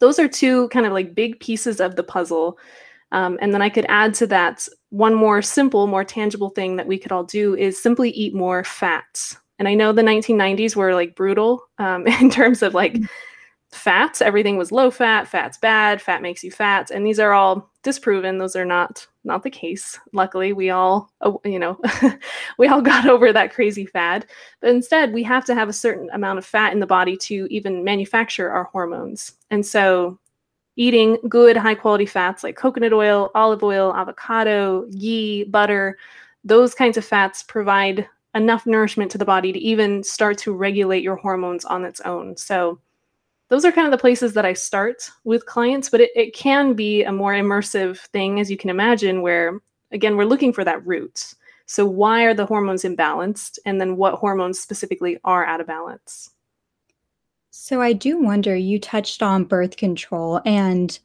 those 0.00 0.18
are 0.18 0.28
two 0.28 0.68
kind 0.68 0.86
of 0.86 0.92
like 0.92 1.14
big 1.14 1.38
pieces 1.40 1.80
of 1.80 1.96
the 1.96 2.02
puzzle 2.02 2.58
um, 3.14 3.38
and 3.40 3.54
then 3.54 3.62
I 3.62 3.68
could 3.68 3.86
add 3.88 4.12
to 4.14 4.26
that 4.26 4.66
one 4.90 5.14
more 5.14 5.40
simple, 5.40 5.86
more 5.86 6.02
tangible 6.02 6.50
thing 6.50 6.74
that 6.76 6.88
we 6.88 6.98
could 6.98 7.12
all 7.12 7.22
do 7.22 7.54
is 7.54 7.80
simply 7.80 8.10
eat 8.10 8.34
more 8.34 8.64
fats. 8.64 9.36
And 9.60 9.68
I 9.68 9.74
know 9.74 9.92
the 9.92 10.02
1990s 10.02 10.74
were 10.74 10.94
like 10.94 11.14
brutal 11.14 11.62
um, 11.78 12.06
in 12.20 12.28
terms 12.28 12.60
of 12.60 12.74
like 12.74 12.94
mm. 12.94 13.08
Fats. 13.74 14.22
Everything 14.22 14.56
was 14.56 14.72
low 14.72 14.90
fat. 14.90 15.28
Fat's 15.28 15.58
bad. 15.58 16.00
Fat 16.00 16.22
makes 16.22 16.42
you 16.42 16.50
fat. 16.50 16.90
And 16.90 17.06
these 17.06 17.18
are 17.18 17.32
all 17.32 17.70
disproven. 17.82 18.38
Those 18.38 18.56
are 18.56 18.64
not 18.64 19.06
not 19.26 19.42
the 19.42 19.50
case. 19.50 19.98
Luckily, 20.12 20.52
we 20.52 20.70
all 20.70 21.10
uh, 21.20 21.32
you 21.44 21.58
know 21.58 21.78
we 22.58 22.68
all 22.68 22.80
got 22.82 23.08
over 23.08 23.32
that 23.32 23.52
crazy 23.52 23.86
fad. 23.86 24.26
But 24.60 24.70
instead, 24.70 25.12
we 25.12 25.22
have 25.22 25.44
to 25.46 25.54
have 25.54 25.68
a 25.68 25.72
certain 25.72 26.08
amount 26.12 26.38
of 26.38 26.46
fat 26.46 26.72
in 26.72 26.80
the 26.80 26.86
body 26.86 27.16
to 27.18 27.46
even 27.50 27.84
manufacture 27.84 28.50
our 28.50 28.64
hormones. 28.64 29.32
And 29.50 29.64
so 29.64 30.18
eating 30.76 31.18
good 31.28 31.56
high 31.56 31.74
quality 31.74 32.06
fats 32.06 32.42
like 32.42 32.56
coconut 32.56 32.92
oil, 32.92 33.30
olive 33.34 33.62
oil, 33.62 33.94
avocado, 33.94 34.86
ghee, 34.98 35.44
butter, 35.44 35.96
those 36.44 36.74
kinds 36.74 36.96
of 36.96 37.04
fats 37.04 37.42
provide 37.42 38.08
enough 38.34 38.66
nourishment 38.66 39.10
to 39.12 39.18
the 39.18 39.24
body 39.24 39.52
to 39.52 39.58
even 39.58 40.02
start 40.02 40.36
to 40.38 40.52
regulate 40.52 41.02
your 41.02 41.16
hormones 41.16 41.64
on 41.64 41.84
its 41.84 42.00
own. 42.00 42.36
So, 42.36 42.80
those 43.48 43.64
are 43.64 43.72
kind 43.72 43.86
of 43.86 43.92
the 43.92 43.98
places 43.98 44.32
that 44.34 44.46
I 44.46 44.52
start 44.52 45.10
with 45.24 45.46
clients, 45.46 45.90
but 45.90 46.00
it, 46.00 46.10
it 46.14 46.34
can 46.34 46.74
be 46.74 47.02
a 47.02 47.12
more 47.12 47.32
immersive 47.32 47.98
thing, 47.98 48.40
as 48.40 48.50
you 48.50 48.56
can 48.56 48.70
imagine, 48.70 49.22
where 49.22 49.60
again, 49.92 50.16
we're 50.16 50.24
looking 50.24 50.52
for 50.52 50.64
that 50.64 50.84
root. 50.86 51.34
So, 51.66 51.86
why 51.86 52.24
are 52.24 52.34
the 52.34 52.46
hormones 52.46 52.82
imbalanced? 52.82 53.58
And 53.64 53.80
then, 53.80 53.96
what 53.96 54.14
hormones 54.14 54.60
specifically 54.60 55.18
are 55.24 55.44
out 55.44 55.60
of 55.60 55.66
balance? 55.66 56.30
So 57.56 57.80
I 57.80 57.92
do 57.92 58.20
wonder, 58.20 58.56
you 58.56 58.80
touched 58.80 59.22
on 59.22 59.44
birth 59.44 59.76
control, 59.76 60.40
and 60.44 60.98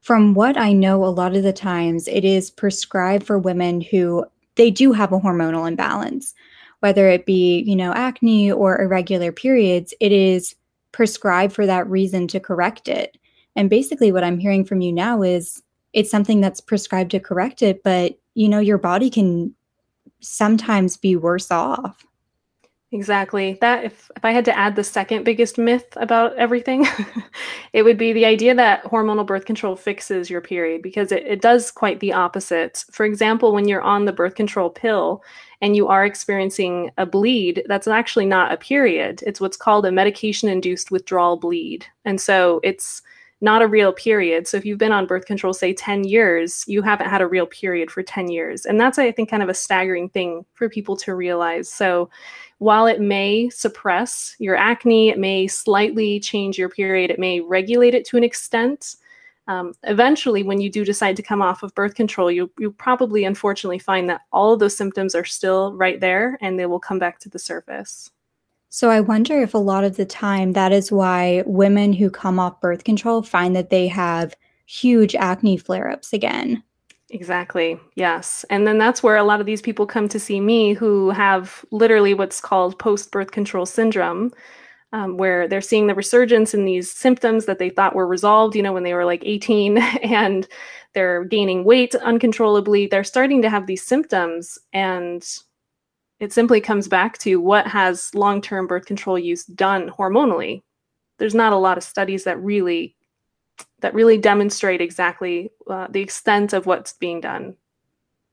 from 0.00 0.34
what 0.34 0.58
I 0.58 0.72
know, 0.72 1.04
a 1.04 1.06
lot 1.06 1.36
of 1.36 1.44
the 1.44 1.52
times 1.52 2.08
it 2.08 2.24
is 2.24 2.50
prescribed 2.50 3.24
for 3.24 3.38
women 3.38 3.80
who 3.80 4.26
they 4.56 4.70
do 4.70 4.92
have 4.92 5.12
a 5.12 5.18
hormonal 5.18 5.66
imbalance, 5.66 6.34
whether 6.80 7.08
it 7.08 7.24
be, 7.24 7.60
you 7.60 7.76
know, 7.76 7.92
acne 7.92 8.52
or 8.52 8.82
irregular 8.82 9.32
periods, 9.32 9.94
it 10.00 10.12
is 10.12 10.54
prescribed 10.94 11.52
for 11.52 11.66
that 11.66 11.90
reason 11.90 12.28
to 12.28 12.38
correct 12.38 12.86
it. 12.86 13.18
And 13.56 13.68
basically 13.68 14.12
what 14.12 14.22
I'm 14.22 14.38
hearing 14.38 14.64
from 14.64 14.80
you 14.80 14.92
now 14.92 15.22
is 15.22 15.60
it's 15.92 16.10
something 16.10 16.40
that's 16.40 16.60
prescribed 16.60 17.10
to 17.10 17.18
correct 17.18 17.62
it, 17.62 17.82
but 17.82 18.16
you 18.34 18.48
know, 18.48 18.60
your 18.60 18.78
body 18.78 19.10
can 19.10 19.52
sometimes 20.20 20.96
be 20.96 21.16
worse 21.16 21.50
off. 21.50 22.06
Exactly. 22.94 23.58
That 23.60 23.82
if, 23.82 24.08
if 24.16 24.24
I 24.24 24.30
had 24.30 24.44
to 24.44 24.56
add 24.56 24.76
the 24.76 24.84
second 24.84 25.24
biggest 25.24 25.58
myth 25.58 25.84
about 25.96 26.32
everything, 26.36 26.86
it 27.72 27.82
would 27.82 27.98
be 27.98 28.12
the 28.12 28.24
idea 28.24 28.54
that 28.54 28.84
hormonal 28.84 29.26
birth 29.26 29.46
control 29.46 29.74
fixes 29.74 30.30
your 30.30 30.40
period 30.40 30.80
because 30.80 31.10
it, 31.10 31.24
it 31.26 31.42
does 31.42 31.72
quite 31.72 31.98
the 31.98 32.12
opposite. 32.12 32.84
For 32.92 33.04
example, 33.04 33.52
when 33.52 33.66
you're 33.66 33.82
on 33.82 34.04
the 34.04 34.12
birth 34.12 34.36
control 34.36 34.70
pill 34.70 35.24
and 35.60 35.74
you 35.74 35.88
are 35.88 36.06
experiencing 36.06 36.92
a 36.96 37.04
bleed, 37.04 37.64
that's 37.66 37.88
actually 37.88 38.26
not 38.26 38.52
a 38.52 38.56
period. 38.56 39.24
It's 39.26 39.40
what's 39.40 39.56
called 39.56 39.86
a 39.86 39.90
medication 39.90 40.48
induced 40.48 40.92
withdrawal 40.92 41.36
bleed. 41.36 41.84
And 42.04 42.20
so 42.20 42.60
it's 42.62 43.02
not 43.40 43.62
a 43.62 43.66
real 43.66 43.92
period. 43.92 44.46
So 44.46 44.56
if 44.56 44.64
you've 44.64 44.78
been 44.78 44.92
on 44.92 45.06
birth 45.06 45.26
control, 45.26 45.52
say 45.52 45.74
10 45.74 46.04
years, 46.04 46.64
you 46.66 46.82
haven't 46.82 47.10
had 47.10 47.20
a 47.20 47.26
real 47.26 47.46
period 47.46 47.90
for 47.90 48.02
10 48.02 48.28
years. 48.28 48.64
And 48.64 48.80
that's, 48.80 48.98
I 48.98 49.12
think, 49.12 49.28
kind 49.28 49.42
of 49.42 49.48
a 49.48 49.54
staggering 49.54 50.08
thing 50.08 50.44
for 50.54 50.68
people 50.68 50.96
to 50.98 51.14
realize. 51.14 51.70
So 51.70 52.08
while 52.58 52.86
it 52.86 53.00
may 53.00 53.50
suppress 53.50 54.34
your 54.38 54.56
acne, 54.56 55.10
it 55.10 55.18
may 55.18 55.46
slightly 55.46 56.20
change 56.20 56.58
your 56.58 56.68
period, 56.68 57.10
it 57.10 57.18
may 57.18 57.40
regulate 57.40 57.94
it 57.94 58.06
to 58.06 58.16
an 58.16 58.24
extent. 58.24 58.96
Um, 59.46 59.74
eventually, 59.82 60.42
when 60.42 60.60
you 60.60 60.70
do 60.70 60.84
decide 60.84 61.16
to 61.16 61.22
come 61.22 61.42
off 61.42 61.62
of 61.62 61.74
birth 61.74 61.94
control, 61.94 62.30
you 62.30 62.50
you 62.58 62.70
probably 62.70 63.24
unfortunately 63.24 63.78
find 63.78 64.08
that 64.08 64.22
all 64.32 64.54
of 64.54 64.60
those 64.60 64.74
symptoms 64.74 65.14
are 65.14 65.24
still 65.24 65.74
right 65.74 66.00
there 66.00 66.38
and 66.40 66.58
they 66.58 66.64
will 66.64 66.80
come 66.80 66.98
back 66.98 67.18
to 67.20 67.28
the 67.28 67.38
surface. 67.38 68.10
So 68.74 68.90
I 68.90 69.00
wonder 69.00 69.40
if 69.40 69.54
a 69.54 69.58
lot 69.58 69.84
of 69.84 69.96
the 69.96 70.04
time 70.04 70.54
that 70.54 70.72
is 70.72 70.90
why 70.90 71.44
women 71.46 71.92
who 71.92 72.10
come 72.10 72.40
off 72.40 72.60
birth 72.60 72.82
control 72.82 73.22
find 73.22 73.54
that 73.54 73.70
they 73.70 73.86
have 73.86 74.34
huge 74.66 75.14
acne 75.14 75.56
flare 75.58 75.88
ups 75.88 76.12
again. 76.12 76.60
Exactly. 77.10 77.78
Yes. 77.94 78.44
And 78.50 78.66
then 78.66 78.78
that's 78.78 79.00
where 79.00 79.16
a 79.16 79.22
lot 79.22 79.38
of 79.38 79.46
these 79.46 79.62
people 79.62 79.86
come 79.86 80.08
to 80.08 80.18
see 80.18 80.40
me 80.40 80.72
who 80.72 81.10
have 81.10 81.64
literally 81.70 82.14
what's 82.14 82.40
called 82.40 82.76
post 82.80 83.12
birth 83.12 83.30
control 83.30 83.64
syndrome, 83.64 84.32
um, 84.92 85.18
where 85.18 85.46
they're 85.46 85.60
seeing 85.60 85.86
the 85.86 85.94
resurgence 85.94 86.52
in 86.52 86.64
these 86.64 86.90
symptoms 86.90 87.46
that 87.46 87.60
they 87.60 87.70
thought 87.70 87.94
were 87.94 88.08
resolved, 88.08 88.56
you 88.56 88.62
know, 88.64 88.72
when 88.72 88.82
they 88.82 88.94
were 88.94 89.04
like 89.04 89.22
18 89.24 89.78
and 90.02 90.48
they're 90.94 91.22
gaining 91.26 91.62
weight 91.62 91.94
uncontrollably. 91.94 92.88
They're 92.88 93.04
starting 93.04 93.40
to 93.42 93.50
have 93.50 93.68
these 93.68 93.86
symptoms. 93.86 94.58
And 94.72 95.24
it 96.20 96.32
simply 96.32 96.60
comes 96.60 96.88
back 96.88 97.18
to 97.18 97.36
what 97.36 97.66
has 97.66 98.14
long 98.14 98.40
term 98.40 98.66
birth 98.66 98.86
control 98.86 99.18
use 99.18 99.44
done 99.44 99.90
hormonally. 99.90 100.62
There's 101.18 101.34
not 101.34 101.52
a 101.52 101.58
lot 101.58 101.78
of 101.78 101.84
studies 101.84 102.24
that 102.24 102.40
really 102.40 102.96
that 103.80 103.94
really 103.94 104.18
demonstrate 104.18 104.80
exactly 104.80 105.50
uh, 105.68 105.86
the 105.90 106.00
extent 106.00 106.52
of 106.52 106.66
what's 106.66 106.94
being 106.94 107.20
done. 107.20 107.56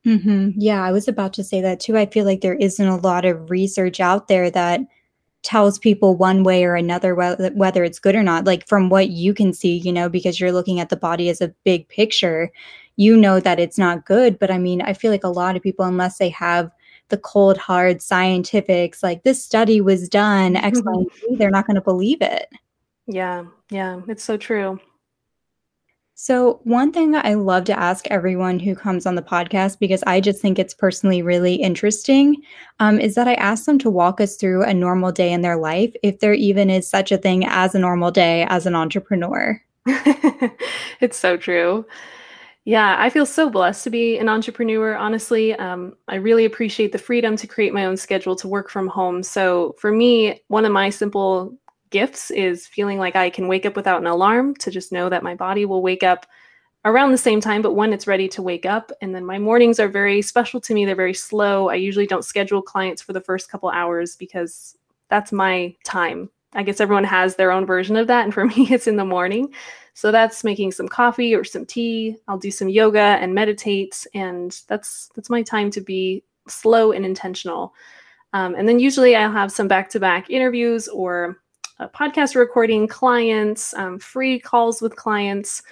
Mm-hmm. 0.06 0.50
Yeah, 0.56 0.82
I 0.82 0.90
was 0.90 1.06
about 1.06 1.32
to 1.34 1.44
say 1.44 1.60
that 1.60 1.78
too. 1.78 1.96
I 1.96 2.06
feel 2.06 2.24
like 2.24 2.40
there 2.40 2.54
isn't 2.54 2.86
a 2.86 2.96
lot 2.96 3.24
of 3.24 3.50
research 3.50 4.00
out 4.00 4.28
there 4.28 4.50
that 4.50 4.80
tells 5.42 5.78
people 5.78 6.16
one 6.16 6.44
way 6.44 6.64
or 6.64 6.74
another 6.74 7.14
whether, 7.14 7.50
whether 7.50 7.84
it's 7.84 7.98
good 7.98 8.14
or 8.14 8.22
not. 8.22 8.44
Like 8.44 8.66
from 8.66 8.88
what 8.88 9.10
you 9.10 9.34
can 9.34 9.52
see, 9.52 9.76
you 9.76 9.92
know, 9.92 10.08
because 10.08 10.40
you're 10.40 10.52
looking 10.52 10.80
at 10.80 10.88
the 10.88 10.96
body 10.96 11.28
as 11.28 11.40
a 11.40 11.54
big 11.64 11.88
picture, 11.88 12.50
you 12.96 13.16
know 13.16 13.40
that 13.40 13.60
it's 13.60 13.78
not 13.78 14.06
good. 14.06 14.38
But 14.38 14.50
I 14.50 14.58
mean, 14.58 14.82
I 14.82 14.92
feel 14.92 15.10
like 15.10 15.24
a 15.24 15.28
lot 15.28 15.56
of 15.56 15.62
people, 15.62 15.84
unless 15.84 16.18
they 16.18 16.30
have 16.30 16.70
the 17.12 17.18
cold, 17.18 17.56
hard 17.56 18.02
scientifics, 18.02 19.02
like 19.02 19.22
this 19.22 19.44
study 19.44 19.80
was 19.80 20.08
done, 20.08 20.56
X, 20.56 20.82
Y, 20.84 20.92
and 20.92 21.06
Z, 21.12 21.36
they're 21.36 21.50
not 21.50 21.68
going 21.68 21.76
to 21.76 21.80
believe 21.80 22.20
it. 22.20 22.48
Yeah, 23.06 23.44
yeah, 23.70 24.00
it's 24.08 24.24
so 24.24 24.36
true. 24.36 24.80
So, 26.14 26.60
one 26.64 26.92
thing 26.92 27.14
I 27.14 27.34
love 27.34 27.64
to 27.64 27.78
ask 27.78 28.06
everyone 28.08 28.58
who 28.58 28.74
comes 28.74 29.06
on 29.06 29.14
the 29.14 29.22
podcast, 29.22 29.78
because 29.78 30.04
I 30.06 30.20
just 30.20 30.40
think 30.40 30.58
it's 30.58 30.72
personally 30.72 31.20
really 31.20 31.54
interesting, 31.56 32.42
um, 32.80 33.00
is 33.00 33.14
that 33.16 33.28
I 33.28 33.34
ask 33.34 33.64
them 33.64 33.78
to 33.80 33.90
walk 33.90 34.20
us 34.20 34.36
through 34.36 34.62
a 34.62 34.72
normal 34.72 35.10
day 35.10 35.32
in 35.32 35.42
their 35.42 35.56
life, 35.56 35.94
if 36.02 36.20
there 36.20 36.34
even 36.34 36.70
is 36.70 36.88
such 36.88 37.12
a 37.12 37.18
thing 37.18 37.44
as 37.46 37.74
a 37.74 37.78
normal 37.78 38.10
day 38.10 38.46
as 38.48 38.66
an 38.66 38.74
entrepreneur. 38.74 39.60
it's 41.00 41.18
so 41.18 41.36
true. 41.36 41.84
Yeah, 42.64 42.94
I 42.98 43.10
feel 43.10 43.26
so 43.26 43.50
blessed 43.50 43.82
to 43.84 43.90
be 43.90 44.18
an 44.18 44.28
entrepreneur, 44.28 44.94
honestly. 44.94 45.52
Um, 45.54 45.96
I 46.06 46.14
really 46.16 46.44
appreciate 46.44 46.92
the 46.92 46.98
freedom 46.98 47.34
to 47.36 47.46
create 47.48 47.74
my 47.74 47.86
own 47.86 47.96
schedule 47.96 48.36
to 48.36 48.46
work 48.46 48.70
from 48.70 48.86
home. 48.86 49.24
So, 49.24 49.74
for 49.78 49.90
me, 49.90 50.40
one 50.46 50.64
of 50.64 50.70
my 50.70 50.88
simple 50.88 51.56
gifts 51.90 52.30
is 52.30 52.66
feeling 52.68 52.98
like 52.98 53.16
I 53.16 53.30
can 53.30 53.48
wake 53.48 53.66
up 53.66 53.74
without 53.74 54.00
an 54.00 54.06
alarm 54.06 54.54
to 54.56 54.70
just 54.70 54.92
know 54.92 55.08
that 55.08 55.24
my 55.24 55.34
body 55.34 55.64
will 55.64 55.82
wake 55.82 56.04
up 56.04 56.24
around 56.84 57.12
the 57.12 57.18
same 57.18 57.40
time, 57.40 57.62
but 57.62 57.74
when 57.74 57.92
it's 57.92 58.06
ready 58.06 58.28
to 58.28 58.42
wake 58.42 58.66
up. 58.66 58.92
And 59.02 59.14
then 59.14 59.24
my 59.26 59.38
mornings 59.38 59.80
are 59.80 59.88
very 59.88 60.22
special 60.22 60.60
to 60.62 60.74
me. 60.74 60.84
They're 60.84 60.94
very 60.96 61.14
slow. 61.14 61.68
I 61.68 61.76
usually 61.76 62.06
don't 62.06 62.24
schedule 62.24 62.62
clients 62.62 63.02
for 63.02 63.12
the 63.12 63.20
first 63.20 63.50
couple 63.50 63.70
hours 63.70 64.16
because 64.16 64.76
that's 65.10 65.32
my 65.32 65.74
time. 65.84 66.30
I 66.54 66.62
guess 66.62 66.80
everyone 66.80 67.04
has 67.04 67.36
their 67.36 67.52
own 67.52 67.66
version 67.66 67.96
of 67.96 68.06
that. 68.08 68.24
And 68.24 68.34
for 68.34 68.44
me, 68.46 68.68
it's 68.70 68.86
in 68.86 68.96
the 68.96 69.04
morning. 69.04 69.52
So 69.94 70.10
that's 70.10 70.42
making 70.42 70.72
some 70.72 70.88
coffee 70.88 71.34
or 71.34 71.44
some 71.44 71.66
tea. 71.66 72.16
I'll 72.26 72.38
do 72.38 72.50
some 72.50 72.68
yoga 72.68 72.98
and 72.98 73.34
meditate, 73.34 74.06
and 74.14 74.58
that's 74.66 75.10
that's 75.14 75.30
my 75.30 75.42
time 75.42 75.70
to 75.72 75.80
be 75.80 76.24
slow 76.48 76.92
and 76.92 77.04
intentional. 77.04 77.74
Um, 78.32 78.54
and 78.54 78.66
then 78.66 78.78
usually 78.78 79.14
I'll 79.14 79.30
have 79.30 79.52
some 79.52 79.68
back-to-back 79.68 80.30
interviews 80.30 80.88
or 80.88 81.36
a 81.78 81.88
podcast 81.88 82.34
recording, 82.34 82.88
clients, 82.88 83.74
um, 83.74 83.98
free 83.98 84.38
calls 84.38 84.80
with 84.80 84.96
clients, 84.96 85.62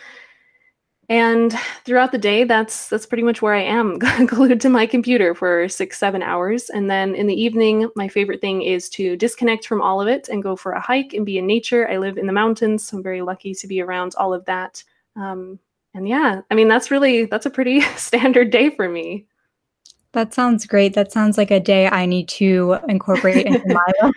and 1.10 1.58
throughout 1.84 2.12
the 2.12 2.18
day 2.18 2.44
that's 2.44 2.88
that's 2.88 3.04
pretty 3.04 3.24
much 3.24 3.42
where 3.42 3.52
i 3.52 3.60
am 3.60 3.98
glued 4.26 4.60
to 4.60 4.70
my 4.70 4.86
computer 4.86 5.34
for 5.34 5.68
six 5.68 5.98
seven 5.98 6.22
hours. 6.22 6.70
And 6.70 6.88
then 6.88 7.14
in 7.14 7.26
the 7.26 7.34
evening 7.34 7.90
my 7.96 8.08
favorite 8.08 8.40
thing 8.40 8.62
is 8.62 8.88
to 8.90 9.16
disconnect 9.16 9.66
from 9.66 9.82
all 9.82 10.00
of 10.00 10.08
it 10.08 10.28
and 10.28 10.42
go 10.42 10.56
for 10.56 10.72
a 10.72 10.80
hike 10.80 11.12
and 11.12 11.26
be 11.26 11.36
in 11.36 11.46
nature. 11.46 11.88
I 11.90 11.98
live 11.98 12.16
in 12.16 12.26
the 12.26 12.32
mountains 12.32 12.86
so 12.86 12.96
i'm 12.96 13.02
very 13.02 13.20
lucky 13.20 13.54
to 13.54 13.66
be 13.66 13.82
around 13.82 14.14
all 14.16 14.32
of 14.32 14.44
that. 14.46 14.82
Um, 15.16 15.58
and 15.92 16.08
yeah 16.08 16.42
i 16.50 16.54
mean 16.54 16.68
that's 16.68 16.92
really 16.92 17.24
that's 17.24 17.46
a 17.46 17.50
pretty 17.50 17.80
standard 17.96 18.50
day 18.50 18.70
for 18.70 18.88
me. 18.88 19.26
That 20.12 20.34
sounds 20.34 20.66
great. 20.66 20.94
That 20.94 21.12
sounds 21.12 21.36
like 21.36 21.50
a 21.50 21.60
day 21.60 21.88
i 21.88 22.06
need 22.06 22.28
to 22.28 22.78
incorporate 22.88 23.46
into 23.46 23.74
my 23.74 23.92
life 24.02 24.14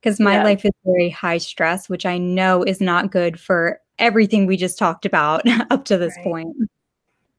because 0.00 0.18
my 0.18 0.34
yeah. 0.34 0.44
life 0.44 0.64
is 0.64 0.72
very 0.84 1.10
high 1.10 1.38
stress 1.38 1.88
which 1.88 2.04
i 2.04 2.18
know 2.18 2.62
is 2.62 2.80
not 2.80 3.10
good 3.10 3.40
for 3.40 3.80
everything 3.98 4.46
we 4.46 4.56
just 4.56 4.78
talked 4.78 5.06
about 5.06 5.42
up 5.70 5.84
to 5.86 5.98
this 5.98 6.14
right. 6.18 6.24
point. 6.24 6.56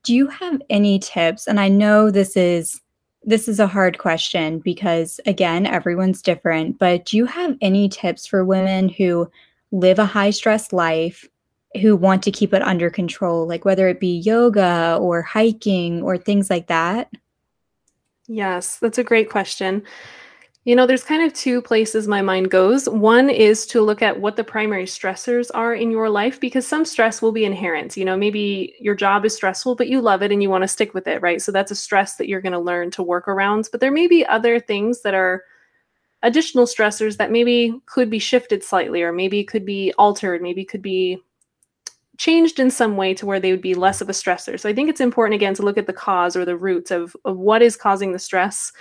Do 0.04 0.14
you 0.14 0.28
have 0.28 0.62
any 0.70 1.00
tips? 1.00 1.48
And 1.48 1.60
I 1.60 1.68
know 1.68 2.12
this 2.12 2.38
is 2.38 2.82
this 3.28 3.48
is 3.48 3.60
a 3.60 3.66
hard 3.66 3.98
question 3.98 4.60
because 4.60 5.20
again, 5.26 5.66
everyone's 5.66 6.22
different, 6.22 6.78
but 6.78 7.06
do 7.06 7.18
you 7.18 7.26
have 7.26 7.58
any 7.60 7.90
tips 7.90 8.28
for 8.28 8.46
women 8.46 8.88
who 8.88 9.30
live 9.72 9.98
a 9.98 10.06
high 10.06 10.30
stress 10.30 10.72
life 10.72 11.28
who 11.82 11.96
want 11.96 12.22
to 12.24 12.32
keep 12.32 12.54
it 12.54 12.62
under 12.62 12.90
control, 12.90 13.48
like 13.48 13.66
whether 13.66 13.88
it 13.88 14.00
be 14.00 14.20
yoga 14.20 14.98
or 15.02 15.24
hiking 15.24 16.04
or 16.04 16.18
things 16.18 16.50
like 16.50 16.68
that? 16.68 17.10
Yes, 18.28 18.78
that's 18.78 18.98
a 18.98 19.04
great 19.04 19.30
question. 19.30 19.84
You 20.66 20.76
know, 20.76 20.88
there's 20.88 21.04
kind 21.04 21.22
of 21.22 21.32
two 21.32 21.62
places 21.62 22.08
my 22.08 22.24
mind 22.24 22.50
goes. 22.50 22.90
One 22.90 23.30
is 23.30 23.68
to 23.68 23.82
look 23.82 24.02
at 24.02 24.20
what 24.20 24.36
the 24.36 24.44
primary 24.44 24.86
stressors 24.86 25.52
are 25.54 25.76
in 25.76 25.92
your 25.92 26.10
life 26.10 26.40
because 26.40 26.66
some 26.66 26.86
stress 26.86 27.22
will 27.22 27.32
be 27.32 27.46
inherent. 27.46 27.96
You 27.96 28.04
know, 28.04 28.18
maybe 28.18 28.74
your 28.80 28.96
job 28.96 29.26
is 29.26 29.36
stressful, 29.36 29.76
but 29.76 29.90
you 29.90 30.02
love 30.02 30.24
it 30.24 30.32
and 30.32 30.42
you 30.42 30.50
want 30.50 30.64
to 30.64 30.68
stick 30.68 30.96
with 30.96 31.08
it, 31.08 31.22
right? 31.22 31.40
So 31.40 31.52
that's 31.52 31.70
a 31.70 31.76
stress 31.76 32.16
that 32.16 32.28
you're 32.28 32.42
going 32.42 32.54
to 32.54 32.60
learn 32.60 32.90
to 32.92 33.04
work 33.04 33.28
around. 33.28 33.70
But 33.72 33.80
there 33.80 33.92
may 33.92 34.08
be 34.08 34.26
other 34.26 34.60
things 34.60 35.04
that 35.04 35.14
are 35.14 35.44
additional 36.24 36.66
stressors 36.66 37.18
that 37.18 37.32
maybe 37.32 37.80
could 37.86 38.10
be 38.10 38.18
shifted 38.18 38.64
slightly 38.64 39.04
or 39.04 39.12
maybe 39.12 39.44
could 39.44 39.66
be 39.66 39.94
altered, 40.00 40.42
maybe 40.42 40.66
could 40.66 40.82
be 40.82 41.20
changed 42.18 42.60
in 42.60 42.72
some 42.72 42.98
way 42.98 43.14
to 43.14 43.28
where 43.28 43.40
they 43.40 43.52
would 43.52 43.62
be 43.62 43.76
less 43.76 44.02
of 44.02 44.10
a 44.10 44.14
stressor. 44.14 44.60
So 44.60 44.68
I 44.68 44.74
think 44.74 44.90
it's 44.90 45.02
important 45.02 45.36
again 45.36 45.54
to 45.56 45.64
look 45.64 45.78
at 45.78 45.86
the 45.86 45.94
cause 45.94 46.36
or 46.36 46.44
the 46.44 46.58
roots 46.58 46.90
of, 46.90 47.16
of 47.24 47.38
what 47.38 47.62
is 47.62 47.78
causing 47.78 48.14
the 48.14 48.20
stress 48.20 48.72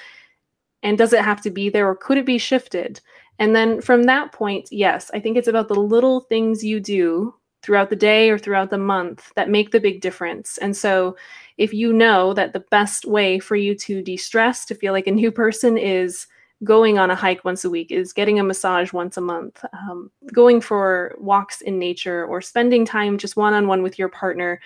and 0.85 0.97
does 0.97 1.13
it 1.13 1.25
have 1.25 1.41
to 1.41 1.51
be 1.51 1.69
there 1.69 1.89
or 1.89 1.97
could 1.97 2.19
it 2.19 2.27
be 2.27 2.39
shifted? 2.39 3.01
And 3.41 3.57
then 3.57 3.81
from 3.81 4.05
that 4.05 4.31
point, 4.33 4.69
yes, 4.71 5.11
I 5.13 5.19
think 5.19 5.37
it's 5.37 5.49
about 5.49 5.67
the 5.67 5.75
little 5.75 6.21
things 6.21 6.63
you 6.63 6.79
do 6.79 7.35
throughout 7.63 7.91
the 7.91 7.97
day 7.97 8.31
or 8.31 8.39
throughout 8.39 8.71
the 8.71 8.79
month 8.79 9.33
that 9.35 9.51
make 9.51 9.73
the 9.73 9.81
big 9.81 10.03
difference. 10.03 10.59
And 10.59 10.77
so 10.77 11.17
if 11.57 11.73
you 11.73 11.93
know 11.93 12.35
that 12.35 12.53
the 12.53 12.61
best 12.61 13.07
way 13.07 13.39
for 13.39 13.57
you 13.57 13.75
to 13.77 14.03
de 14.03 14.17
stress, 14.17 14.65
to 14.67 14.75
feel 14.75 14.93
like 14.93 15.07
a 15.07 15.13
new 15.13 15.33
person, 15.33 15.79
is 15.79 16.27
going 16.63 16.99
on 16.99 17.11
a 17.11 17.15
hike 17.15 17.45
once 17.45 17.65
a 17.65 17.71
week, 17.71 17.91
is 17.91 18.13
getting 18.13 18.39
a 18.39 18.45
massage 18.45 18.93
once 18.93 19.17
a 19.17 19.21
month, 19.21 19.65
um, 19.73 20.11
going 20.33 20.61
for 20.61 21.15
walks 21.19 21.63
in 21.63 21.79
nature, 21.79 22.25
or 22.27 22.41
spending 22.41 22.85
time 22.85 23.19
just 23.19 23.37
one 23.37 23.55
on 23.55 23.67
one 23.67 23.83
with 23.83 23.99
your 23.99 24.09
partner. 24.09 24.61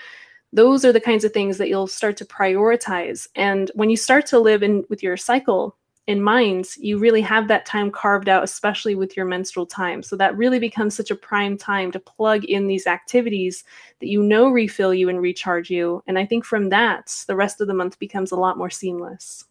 Those 0.53 0.85
are 0.85 0.93
the 0.93 1.01
kinds 1.01 1.25
of 1.25 1.33
things 1.33 1.59
that 1.59 1.69
you'll 1.69 1.87
start 1.87 2.17
to 2.19 2.25
prioritize. 2.25 3.29
And 3.37 3.71
when 3.75 3.91
you 3.91 3.97
start 3.97 4.27
to 4.27 4.39
live 4.39 4.63
in 4.63 4.85
with 4.89 5.03
your 5.03 5.17
cycle 5.17 5.77
in 6.09 6.23
mind, 6.23 6.71
you 6.79 6.97
really 6.97 7.21
have 7.21 7.49
that 7.49 7.67
time 7.67 7.91
carved 7.91 8.31
out, 8.31 8.43
especially 8.43 8.95
with 8.95 9.15
your 9.15 9.27
menstrual 9.27 9.67
time. 9.67 10.03
So 10.03 10.17
that 10.17 10.35
really 10.39 10.59
becomes 10.59 10.97
such 10.97 11.11
a 11.11 11.15
prime 11.15 11.59
time 11.59 11.93
to 11.93 12.01
plug 12.01 12.47
in 12.47 12.67
these 12.67 12.87
activities 12.87 13.63
that 14.01 14.09
you 14.09 14.23
know 14.23 14.49
refill 14.49 14.95
you 14.95 15.11
and 15.11 15.21
recharge 15.21 15.69
you. 15.69 16.03
And 16.07 16.19
I 16.19 16.25
think 16.25 16.47
from 16.47 16.71
that, 16.71 17.15
the 17.27 17.37
rest 17.37 17.61
of 17.61 17.69
the 17.69 17.75
month 17.75 17.99
becomes 17.99 18.33
a 18.33 18.37
lot 18.37 18.57
more 18.57 18.71
seamless. 18.71 19.45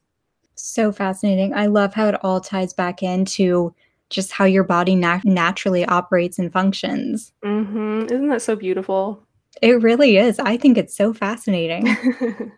So 0.55 0.91
fascinating. 0.91 1.53
I 1.53 1.67
love 1.67 1.93
how 1.93 2.07
it 2.07 2.15
all 2.23 2.41
ties 2.41 2.73
back 2.73 3.03
into 3.03 3.71
just 4.09 4.31
how 4.31 4.45
your 4.45 4.63
body 4.63 4.95
nat- 4.95 5.25
naturally 5.25 5.85
operates 5.85 6.39
and 6.39 6.51
functions. 6.51 7.33
Mm-hmm. 7.45 8.05
Isn't 8.05 8.29
that 8.29 8.41
so 8.41 8.55
beautiful? 8.55 9.21
It 9.61 9.83
really 9.83 10.17
is. 10.17 10.39
I 10.39 10.57
think 10.57 10.79
it's 10.79 10.97
so 10.97 11.13
fascinating. 11.13 11.95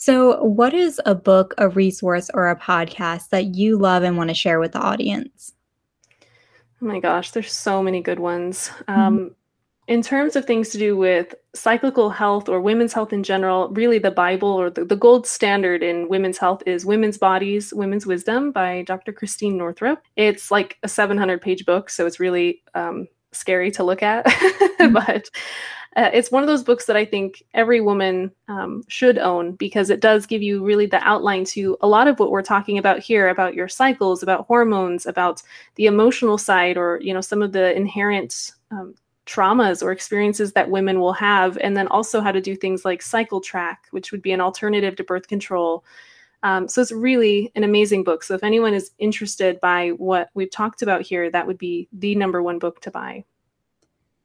So, 0.00 0.44
what 0.44 0.74
is 0.74 1.00
a 1.06 1.14
book, 1.16 1.54
a 1.58 1.68
resource, 1.68 2.30
or 2.32 2.48
a 2.48 2.56
podcast 2.56 3.30
that 3.30 3.56
you 3.56 3.76
love 3.76 4.04
and 4.04 4.16
want 4.16 4.30
to 4.30 4.34
share 4.34 4.60
with 4.60 4.70
the 4.70 4.78
audience? 4.78 5.54
Oh 6.80 6.86
my 6.86 7.00
gosh, 7.00 7.32
there's 7.32 7.52
so 7.52 7.82
many 7.82 8.00
good 8.00 8.20
ones. 8.20 8.70
Mm-hmm. 8.88 9.00
Um, 9.00 9.34
in 9.88 10.02
terms 10.02 10.36
of 10.36 10.44
things 10.44 10.68
to 10.68 10.78
do 10.78 10.96
with 10.96 11.34
cyclical 11.52 12.10
health 12.10 12.48
or 12.48 12.60
women's 12.60 12.92
health 12.92 13.12
in 13.12 13.24
general, 13.24 13.70
really 13.70 13.98
the 13.98 14.12
Bible 14.12 14.50
or 14.50 14.70
the, 14.70 14.84
the 14.84 14.94
gold 14.94 15.26
standard 15.26 15.82
in 15.82 16.08
women's 16.08 16.38
health 16.38 16.62
is 16.64 16.86
Women's 16.86 17.18
Bodies, 17.18 17.74
Women's 17.74 18.06
Wisdom 18.06 18.52
by 18.52 18.82
Dr. 18.82 19.12
Christiane 19.12 19.58
Northrup. 19.58 20.00
It's 20.14 20.52
like 20.52 20.78
a 20.84 20.88
700 20.88 21.42
page 21.42 21.66
book, 21.66 21.90
so 21.90 22.06
it's 22.06 22.20
really 22.20 22.62
um, 22.76 23.08
scary 23.32 23.72
to 23.72 23.82
look 23.82 24.04
at, 24.04 24.24
mm-hmm. 24.26 24.92
but 24.92 25.28
uh, 25.98 26.10
it's 26.14 26.30
one 26.30 26.44
of 26.44 26.46
those 26.46 26.62
books 26.62 26.84
that 26.84 26.96
I 26.96 27.04
think 27.04 27.42
every 27.54 27.80
woman 27.80 28.30
um, 28.46 28.84
should 28.86 29.18
own 29.18 29.56
because 29.56 29.90
it 29.90 29.98
does 29.98 30.26
give 30.26 30.40
you 30.40 30.62
really 30.62 30.86
the 30.86 31.02
outline 31.02 31.44
to 31.46 31.76
a 31.80 31.88
lot 31.88 32.06
of 32.06 32.20
what 32.20 32.30
we're 32.30 32.40
talking 32.40 32.78
about 32.78 33.00
here 33.00 33.28
about 33.28 33.54
your 33.54 33.66
cycles, 33.66 34.22
about 34.22 34.46
hormones, 34.46 35.06
about 35.06 35.42
the 35.74 35.86
emotional 35.86 36.38
side, 36.38 36.76
or 36.76 37.00
you 37.02 37.12
know 37.12 37.20
some 37.20 37.42
of 37.42 37.50
the 37.50 37.74
inherent 37.76 38.52
um, 38.70 38.94
traumas 39.26 39.82
or 39.82 39.90
experiences 39.90 40.52
that 40.52 40.70
women 40.70 41.00
will 41.00 41.12
have, 41.12 41.58
and 41.58 41.76
then 41.76 41.88
also 41.88 42.20
how 42.20 42.30
to 42.30 42.40
do 42.40 42.54
things 42.54 42.84
like 42.84 43.02
cycle 43.02 43.40
track, 43.40 43.86
which 43.90 44.12
would 44.12 44.22
be 44.22 44.30
an 44.30 44.40
alternative 44.40 44.94
to 44.94 45.02
birth 45.02 45.26
control. 45.26 45.84
Um, 46.44 46.68
so 46.68 46.80
it's 46.80 46.92
really 46.92 47.50
an 47.56 47.64
amazing 47.64 48.04
book. 48.04 48.22
So 48.22 48.34
if 48.34 48.44
anyone 48.44 48.72
is 48.72 48.92
interested 49.00 49.60
by 49.60 49.88
what 49.96 50.30
we've 50.34 50.50
talked 50.50 50.82
about 50.82 51.02
here, 51.02 51.28
that 51.28 51.48
would 51.48 51.58
be 51.58 51.88
the 51.92 52.14
number 52.14 52.40
one 52.40 52.60
book 52.60 52.80
to 52.82 52.92
buy 52.92 53.24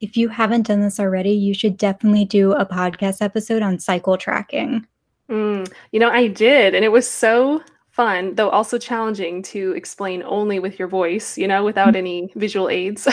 if 0.03 0.17
you 0.17 0.27
haven't 0.27 0.67
done 0.67 0.81
this 0.81 0.99
already, 0.99 1.31
you 1.31 1.53
should 1.53 1.77
definitely 1.77 2.25
do 2.25 2.51
a 2.51 2.65
podcast 2.65 3.21
episode 3.21 3.61
on 3.61 3.79
cycle 3.79 4.17
tracking. 4.17 4.85
Mm, 5.29 5.71
you 5.93 5.99
know, 5.99 6.09
I 6.09 6.27
did, 6.27 6.75
and 6.75 6.83
it 6.83 6.91
was 6.91 7.09
so 7.09 7.63
fun, 7.87 8.35
though 8.35 8.49
also 8.49 8.77
challenging 8.77 9.41
to 9.43 9.71
explain 9.71 10.21
only 10.23 10.59
with 10.59 10.77
your 10.77 10.89
voice, 10.89 11.37
you 11.37 11.47
know, 11.47 11.63
without 11.63 11.95
any 11.95 12.33
visual 12.35 12.67
aids. 12.67 13.03
so, 13.03 13.11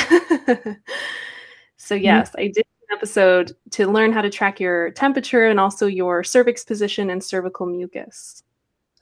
mm-hmm. 1.95 1.97
yes, 1.99 2.33
I 2.37 2.49
did 2.49 2.67
an 2.89 2.97
episode 2.97 3.53
to 3.71 3.87
learn 3.87 4.13
how 4.13 4.21
to 4.21 4.31
track 4.31 4.59
your 4.59 4.91
temperature 4.91 5.47
and 5.47 5.61
also 5.61 5.87
your 5.87 6.25
cervix 6.25 6.65
position 6.65 7.09
and 7.11 7.23
cervical 7.23 7.67
mucus. 7.67 8.43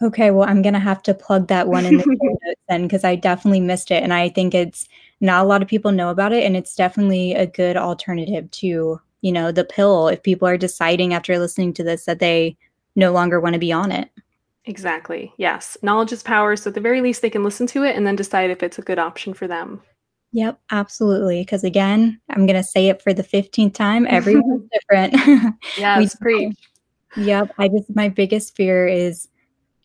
Okay, 0.03 0.31
well, 0.31 0.47
I'm 0.47 0.61
going 0.61 0.75
to 0.75 0.79
have 0.79 1.03
to 1.05 1.15
plug 1.15 1.49
that 1.49 1.69
one 1.69 1.87
in 1.87 1.97
the 1.97 2.05
notes 2.07 2.61
then 2.69 2.83
because 2.83 3.03
I 3.03 3.17
definitely 3.17 3.61
missed 3.61 3.91
it. 3.91 4.03
And 4.03 4.13
I 4.13 4.29
think 4.29 4.55
it's 4.55 4.87
not 5.21 5.45
a 5.45 5.49
lot 5.49 5.63
of 5.63 5.69
people 5.69 5.93
know 5.93 6.11
about 6.11 6.33
it. 6.33 6.45
And 6.45 6.57
it's 6.57 6.75
definitely 6.75 7.35
a 7.35 7.47
good 7.47 7.77
alternative 7.77 8.51
to, 8.53 9.01
you 9.21 9.33
know, 9.33 9.51
the 9.51 9.65
pill 9.65 10.09
if 10.09 10.23
people 10.23 10.47
are 10.47 10.57
deciding 10.57 11.15
after 11.15 11.39
listening 11.39 11.73
to 11.75 11.85
this 11.85 12.05
that 12.05 12.21
they 12.21 12.57
no 12.97 13.13
longer 13.13 13.41
want 13.41 13.55
to 13.55 13.59
be 13.59 13.73
on 13.73 13.93
it. 13.93 14.11
Exactly. 14.65 15.33
Yes. 15.39 15.77
Knowledge 15.83 16.13
is 16.13 16.23
power. 16.23 16.55
So 16.55 16.69
at 16.69 16.75
the 16.75 16.81
very 16.81 17.01
least, 17.01 17.23
they 17.23 17.31
can 17.31 17.43
listen 17.43 17.67
to 17.69 17.85
it 17.85 17.97
and 17.97 18.07
then 18.07 18.17
decide 18.17 18.51
if 18.51 18.63
it's 18.63 18.79
a 18.79 18.83
good 18.83 18.99
option 18.99 19.33
for 19.33 19.49
them. 19.49 19.81
Yep, 20.33 20.61
absolutely. 20.71 21.41
Because 21.41 21.65
again, 21.65 22.21
I'm 22.29 22.45
going 22.45 22.59
to 22.59 22.63
say 22.63 22.89
it 22.89 23.01
for 23.01 23.15
the 23.15 23.23
15th 23.23 23.75
time. 23.75 24.07
Everyone's 24.11 24.69
different. 24.73 25.55
Yes, 25.79 26.15
preach. 26.17 26.59
Yep. 27.17 27.55
I 27.57 27.69
just, 27.69 27.95
my 27.97 28.11
biggest 28.11 28.55
fear 28.55 28.87
is 28.87 29.29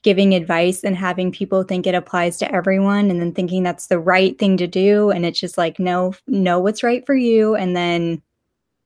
giving 0.03 0.33
advice 0.33 0.83
and 0.83 0.95
having 0.95 1.31
people 1.31 1.63
think 1.63 1.87
it 1.87 1.95
applies 1.95 2.37
to 2.37 2.51
everyone 2.53 3.09
and 3.09 3.19
then 3.19 3.31
thinking 3.31 3.63
that's 3.63 3.87
the 3.87 3.99
right 3.99 4.37
thing 4.37 4.57
to 4.57 4.67
do 4.67 5.09
and 5.09 5.25
it's 5.25 5.39
just 5.39 5.57
like 5.57 5.79
no 5.79 6.13
know 6.27 6.59
what's 6.59 6.83
right 6.83 7.05
for 7.05 7.15
you 7.15 7.55
and 7.55 7.75
then 7.75 8.21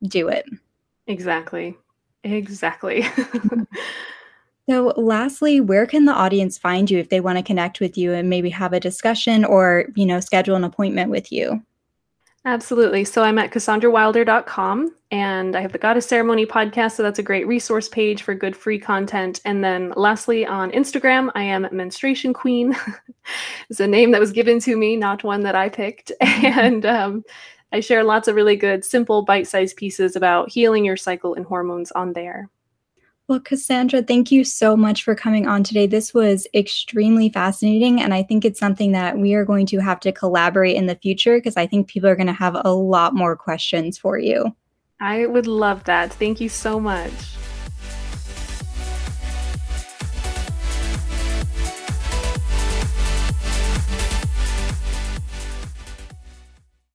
do 0.04 0.28
it 0.28 0.46
exactly 1.08 1.76
Exactly. 2.34 3.06
so, 4.70 4.94
lastly, 4.98 5.60
where 5.60 5.86
can 5.86 6.06
the 6.06 6.14
audience 6.14 6.58
find 6.58 6.90
you 6.90 7.00
if 7.00 7.10
they 7.10 7.20
want 7.20 7.38
to 7.38 7.44
connect 7.44 7.80
with 7.80 7.98
you 7.98 8.14
and 8.14 8.30
maybe 8.30 8.50
have 8.50 8.74
a 8.74 8.80
discussion 8.80 9.46
or, 9.46 9.86
you 9.96 10.06
know, 10.06 10.20
schedule 10.20 10.56
an 10.56 10.64
appointment 10.64 11.10
with 11.10 11.32
you? 11.32 11.62
Absolutely. 12.48 13.04
So 13.04 13.24
I'm 13.24 13.38
at 13.40 13.52
cassandrawilder.com 13.52 14.96
and 15.12 15.54
I 15.54 15.60
have 15.60 15.74
the 15.74 15.78
Goddess 15.78 16.06
Ceremony 16.06 16.46
podcast. 16.46 16.94
So 16.94 17.04
that's 17.04 17.20
a 17.20 17.24
great 17.24 17.46
resource 17.46 17.90
page 17.90 18.24
for 18.24 18.34
good 18.34 18.56
free 18.56 18.80
content. 18.80 19.42
And 19.44 19.62
then 19.62 19.92
lastly, 19.98 20.46
on 20.46 20.72
Instagram, 20.72 21.30
I 21.36 21.44
am 21.44 21.68
Menstruation 21.74 22.32
Queen. 22.32 22.74
it's 23.70 23.82
a 23.82 23.88
name 23.88 24.12
that 24.12 24.22
was 24.22 24.32
given 24.32 24.62
to 24.62 24.78
me, 24.78 24.96
not 24.96 25.26
one 25.26 25.44
that 25.44 25.56
I 25.56 25.68
picked. 25.68 26.14
and 26.22 26.86
um, 26.86 27.26
I 27.74 27.82
share 27.82 28.06
lots 28.06 28.30
of 28.30 28.36
really 28.36 28.56
good, 28.56 28.86
simple, 28.86 29.24
bite 29.24 29.48
sized 29.48 29.76
pieces 29.76 30.16
about 30.16 30.50
healing 30.50 30.86
your 30.86 30.96
cycle 30.96 31.34
and 31.34 31.46
hormones 31.46 31.92
on 31.92 32.14
there. 32.14 32.50
Well, 33.28 33.42
Cassandra, 33.42 34.02
thank 34.04 34.32
you 34.32 34.46
so 34.46 34.78
much 34.78 35.04
for 35.04 35.14
coming 35.14 35.48
on 35.48 35.62
today. 35.62 35.86
This 35.86 36.14
was 36.14 36.48
extremely 36.54 37.28
fascinating. 37.28 38.02
And 38.02 38.14
I 38.14 38.24
think 38.24 38.46
it's 38.46 38.60
something 38.60 38.94
that 38.94 39.18
we 39.18 39.34
are 39.34 39.44
going 39.44 39.66
to 39.68 39.80
have 39.80 40.00
to 40.02 40.14
collaborate 40.14 40.78
in 40.78 40.86
the 40.86 40.96
future 40.96 41.38
because 41.38 41.58
I 41.58 41.68
think 41.68 41.90
people 41.90 42.08
are 42.10 42.16
going 42.16 42.28
to 42.28 42.34
have 42.34 42.56
a 42.64 42.72
lot 42.72 43.14
more 43.14 43.36
questions 43.36 43.98
for 43.98 44.18
you. 44.18 44.56
I 45.02 45.26
would 45.26 45.46
love 45.46 45.84
that. 45.84 46.14
Thank 46.14 46.40
you 46.40 46.48
so 46.48 46.80
much. 46.80 47.12